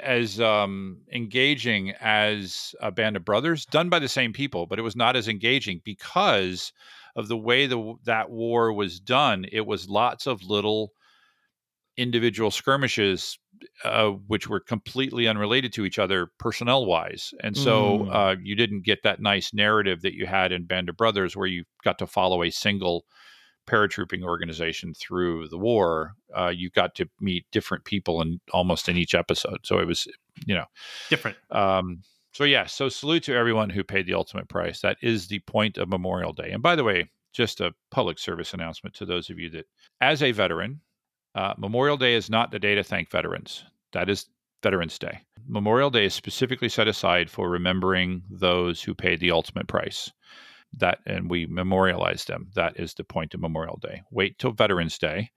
as 0.00 0.40
um 0.40 1.00
engaging 1.12 1.90
as 2.00 2.72
a 2.80 2.92
band 2.92 3.16
of 3.16 3.24
brothers 3.24 3.66
done 3.66 3.88
by 3.88 3.98
the 3.98 4.08
same 4.08 4.32
people 4.32 4.64
but 4.64 4.78
it 4.78 4.82
was 4.82 4.94
not 4.94 5.16
as 5.16 5.26
engaging 5.26 5.80
because 5.84 6.72
of 7.16 7.28
the 7.28 7.36
way 7.36 7.66
the 7.66 7.94
that 8.04 8.30
war 8.30 8.72
was 8.72 9.00
done 9.00 9.44
it 9.52 9.66
was 9.66 9.88
lots 9.88 10.26
of 10.26 10.42
little 10.42 10.92
individual 11.96 12.50
skirmishes 12.50 13.38
uh, 13.84 14.08
which 14.26 14.48
were 14.48 14.60
completely 14.60 15.28
unrelated 15.28 15.72
to 15.72 15.84
each 15.84 15.98
other 15.98 16.28
personnel 16.38 16.86
wise 16.86 17.34
and 17.40 17.56
so 17.56 18.06
Mm. 18.08 18.14
uh, 18.14 18.36
you 18.42 18.56
didn't 18.56 18.84
get 18.84 19.02
that 19.02 19.20
nice 19.20 19.52
narrative 19.52 20.00
that 20.02 20.14
you 20.14 20.26
had 20.26 20.52
in 20.52 20.64
band 20.64 20.88
of 20.88 20.96
brothers 20.96 21.36
where 21.36 21.46
you 21.46 21.64
got 21.84 21.98
to 21.98 22.06
follow 22.06 22.42
a 22.42 22.50
single 22.50 23.04
paratrooping 23.66 24.24
organization 24.24 24.92
through 24.94 25.48
the 25.48 25.58
war, 25.58 26.14
uh, 26.36 26.48
you 26.48 26.68
got 26.70 26.94
to 26.96 27.06
meet 27.20 27.46
different 27.52 27.84
people 27.84 28.20
in 28.20 28.40
almost 28.52 28.88
in 28.88 28.96
each 28.96 29.14
episode. 29.14 29.58
So 29.62 29.78
it 29.78 29.86
was, 29.86 30.08
you 30.46 30.54
know, 30.56 30.64
Different. 31.08 31.36
um, 31.50 32.02
so 32.32 32.44
yeah. 32.44 32.66
So 32.66 32.88
salute 32.88 33.24
to 33.24 33.34
everyone 33.34 33.70
who 33.70 33.84
paid 33.84 34.06
the 34.06 34.14
ultimate 34.14 34.48
price. 34.48 34.80
That 34.80 34.96
is 35.02 35.28
the 35.28 35.40
point 35.40 35.78
of 35.78 35.88
Memorial 35.88 36.32
Day. 36.32 36.50
And 36.50 36.62
by 36.62 36.76
the 36.76 36.84
way, 36.84 37.10
just 37.32 37.60
a 37.60 37.74
public 37.90 38.18
service 38.18 38.52
announcement 38.52 38.94
to 38.96 39.06
those 39.06 39.30
of 39.30 39.38
you 39.38 39.50
that, 39.50 39.66
as 40.00 40.22
a 40.22 40.32
veteran, 40.32 40.80
uh, 41.34 41.54
Memorial 41.56 41.96
Day 41.96 42.14
is 42.14 42.28
not 42.28 42.50
the 42.50 42.58
day 42.58 42.74
to 42.74 42.82
thank 42.82 43.10
veterans. 43.10 43.64
That 43.92 44.10
is 44.10 44.26
Veterans 44.62 44.98
Day. 44.98 45.20
Memorial 45.46 45.90
Day 45.90 46.04
is 46.06 46.14
specifically 46.14 46.68
set 46.68 46.88
aside 46.88 47.30
for 47.30 47.48
remembering 47.48 48.22
those 48.30 48.82
who 48.82 48.94
paid 48.94 49.20
the 49.20 49.32
ultimate 49.32 49.66
price 49.66 50.10
that 50.78 50.98
and 51.06 51.28
we 51.28 51.46
memorialize 51.46 52.24
them 52.24 52.48
that 52.54 52.78
is 52.78 52.94
the 52.94 53.04
point 53.04 53.34
of 53.34 53.40
memorial 53.40 53.78
day 53.82 54.02
wait 54.10 54.38
till 54.38 54.52
veterans 54.52 54.98
day 54.98 55.30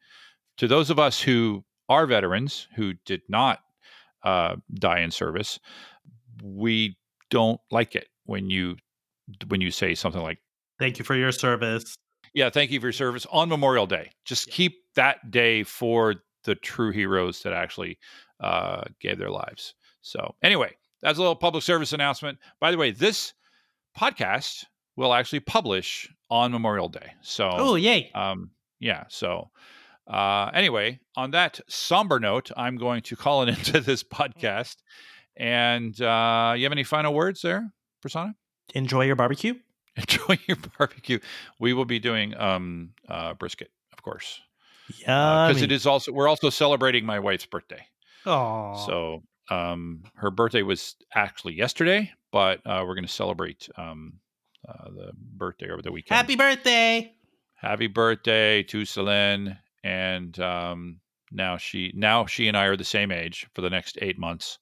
to 0.58 0.68
those 0.68 0.90
of 0.90 1.00
us 1.00 1.22
who 1.22 1.64
are 1.90 2.06
veterans 2.06 2.68
who 2.76 2.94
did 3.06 3.22
not 3.28 3.60
uh, 4.24 4.56
die 4.74 5.00
in 5.00 5.12
service 5.12 5.60
we 6.44 6.98
don't 7.30 7.60
like 7.72 7.96
it 7.96 8.08
when 8.26 8.50
you 8.50 8.76
when 9.48 9.62
you 9.62 9.72
say 9.72 9.96
something 9.96 10.22
like 10.22 10.40
Thank 10.80 11.00
you 11.00 11.06
for 11.06 11.16
your 11.16 11.32
service. 11.32 11.96
yeah 12.34 12.50
thank 12.50 12.72
you 12.72 12.80
for 12.80 12.88
your 12.88 12.94
service 12.94 13.26
on 13.32 13.50
memorial 13.50 13.88
day 13.88 14.12
just 14.26 14.50
keep 14.50 14.76
that 14.96 15.32
day 15.32 15.64
for 15.64 16.16
the 16.44 16.56
true 16.56 16.92
heroes 16.92 17.42
that 17.44 17.54
actually 17.54 17.98
uh, 18.40 18.84
gave 19.00 19.18
their 19.18 19.32
lives 19.32 19.74
so 20.02 20.36
anyway 20.44 20.72
that's 21.02 21.18
a 21.18 21.22
little 21.22 21.36
public 21.36 21.64
service 21.64 21.94
announcement 21.94 22.38
by 22.60 22.72
the 22.72 22.78
way 22.78 22.92
this 22.92 23.34
podcast 23.98 24.66
will 24.96 25.14
actually 25.14 25.40
publish 25.40 26.10
on 26.30 26.52
memorial 26.52 26.90
day 26.90 27.14
so 27.22 27.50
Oh, 27.54 27.76
yay. 27.76 28.12
um, 28.14 28.52
yeah. 28.80 29.06
So, 29.08 29.50
uh, 30.08 30.52
anyway, 30.54 31.00
on 31.16 31.32
that 31.32 31.60
somber 31.68 32.20
note, 32.20 32.52
I'm 32.58 32.76
going 32.76 33.02
to 33.04 33.16
call 33.16 33.42
it 33.44 33.50
into 33.58 33.80
this 33.80 34.04
podcast. 34.04 34.76
And 35.38 36.00
uh, 36.02 36.54
you 36.58 36.64
have 36.64 36.72
any 36.72 36.84
final 36.84 37.14
words 37.14 37.42
there, 37.42 37.72
Prasanna? 38.06 38.36
Enjoy 38.74 39.04
your 39.06 39.16
barbecue. 39.16 39.56
Enjoy 39.98 40.38
your 40.48 40.58
barbecue. 40.78 41.20
We 41.60 41.74
will 41.74 41.86
be 41.86 42.00
doing 42.00 42.36
um, 42.38 42.92
uh, 43.08 43.34
brisket, 43.34 43.70
of 43.94 44.02
course, 44.02 44.42
Yeah. 45.00 45.48
because 45.48 45.62
it 45.62 45.72
is 45.72 45.86
also 45.86 46.12
we're 46.12 46.28
also 46.28 46.50
celebrating 46.50 47.06
my 47.06 47.20
wife's 47.20 47.46
birthday. 47.46 47.86
Oh. 48.26 48.84
So 48.88 49.24
um, 49.54 50.04
her 50.16 50.32
birthday 50.32 50.64
was 50.64 50.96
actually 51.14 51.54
yesterday, 51.54 52.12
but 52.32 52.60
uh, 52.66 52.84
we're 52.88 52.96
going 52.96 53.06
to 53.06 53.12
celebrate 53.12 53.70
um, 53.78 54.20
uh, 54.68 54.90
the 54.90 55.12
birthday 55.16 55.70
over 55.70 55.82
the 55.82 55.92
weekend. 55.92 56.16
happy 56.18 56.36
birthday. 56.36 57.14
happy 57.56 57.88
birthday 57.88 58.64
to 58.64 58.84
Celine. 58.86 59.58
And 59.84 60.38
um, 60.40 61.00
now 61.32 61.58
she 61.58 61.94
now 61.96 62.26
she 62.26 62.48
and 62.48 62.58
I 62.58 62.66
are 62.66 62.76
the 62.76 62.84
same 62.84 63.12
age 63.12 63.48
for 63.54 63.62
the 63.62 63.70
next 63.70 63.98
eight 64.02 64.18
months, 64.18 64.58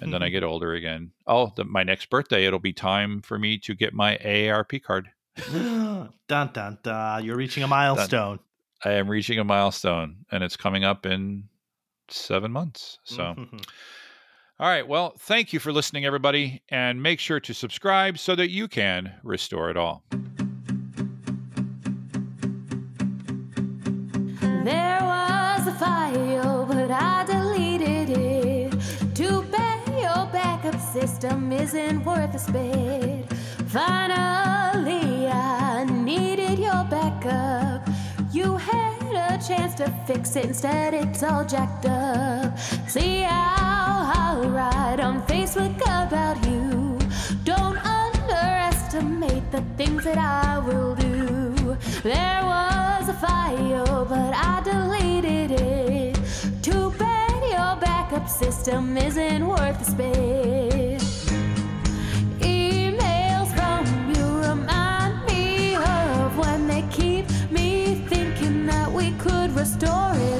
and 0.00 0.12
then 0.12 0.22
I 0.22 0.28
get 0.28 0.42
older 0.42 0.74
again. 0.74 1.12
Oh, 1.26 1.52
the, 1.56 1.64
my 1.64 1.82
next 1.82 2.10
birthday, 2.10 2.44
it'll 2.46 2.58
be 2.58 2.72
time 2.72 3.22
for 3.22 3.38
me 3.38 3.58
to 3.58 3.74
get 3.74 3.94
my 3.94 4.16
AARP 4.18 4.82
card. 4.82 5.10
dun 5.52 6.10
dun 6.52 6.78
dun. 6.82 7.24
You're 7.24 7.36
reaching 7.36 7.62
a 7.62 7.68
milestone. 7.68 8.40
I 8.84 8.92
am 8.92 9.08
reaching 9.08 9.38
a 9.38 9.44
milestone, 9.44 10.24
and 10.30 10.42
it's 10.44 10.56
coming 10.56 10.84
up 10.84 11.04
in 11.06 11.44
seven 12.08 12.52
months. 12.52 12.98
So, 13.04 13.34
Mhm. 13.36 13.64
all 14.60 14.68
right. 14.68 14.86
Well, 14.86 15.14
thank 15.18 15.52
you 15.52 15.58
for 15.60 15.72
listening, 15.72 16.04
everybody, 16.04 16.62
and 16.68 17.02
make 17.02 17.20
sure 17.20 17.40
to 17.40 17.52
subscribe 17.54 18.18
so 18.18 18.34
that 18.36 18.50
you 18.50 18.68
can 18.68 19.14
restore 19.22 19.70
it 19.70 19.76
all. 19.76 20.04
There 24.64 24.98
was 25.02 25.66
a 25.66 25.72
file, 25.78 26.66
but 26.66 26.90
I 26.90 27.24
deleted 27.24 27.37
system 31.00 31.52
isn't 31.52 32.04
worth 32.04 32.34
a 32.34 32.38
spit. 32.38 33.32
Finally, 33.68 35.28
I 35.28 35.84
needed 35.84 36.58
your 36.58 36.82
backup. 36.94 37.88
You 38.32 38.56
had 38.56 39.02
a 39.30 39.38
chance 39.48 39.74
to 39.76 39.86
fix 40.08 40.34
it, 40.34 40.46
instead, 40.46 40.94
it's 40.94 41.22
all 41.22 41.44
jacked 41.44 41.86
up. 41.86 42.58
See 42.88 43.20
how 43.20 44.12
I'll 44.16 44.50
write 44.50 44.98
on 44.98 45.22
Facebook 45.32 45.76
about 45.76 46.36
you. 46.48 46.98
Don't 47.44 47.78
underestimate 48.00 49.46
the 49.52 49.62
things 49.76 50.02
that 50.02 50.18
I 50.18 50.58
will 50.58 50.96
do. 50.96 51.76
There 52.02 52.42
was 52.54 53.08
a 53.08 53.16
file, 53.24 54.04
but 54.04 54.32
I 54.34 54.62
deleted 54.64 54.97
backup 58.18 58.28
system 58.28 58.96
isn't 58.96 59.46
worth 59.46 59.78
the 59.78 59.84
space. 59.84 61.30
Emails 62.40 63.50
from 63.54 64.14
you 64.14 64.26
remind 64.40 65.24
me 65.26 65.76
of 65.76 66.36
when 66.36 66.66
they 66.66 66.82
keep 66.90 67.26
me 67.50 68.06
thinking 68.08 68.66
that 68.66 68.90
we 68.90 69.12
could 69.12 69.50
restore 69.54 70.12
it 70.14 70.37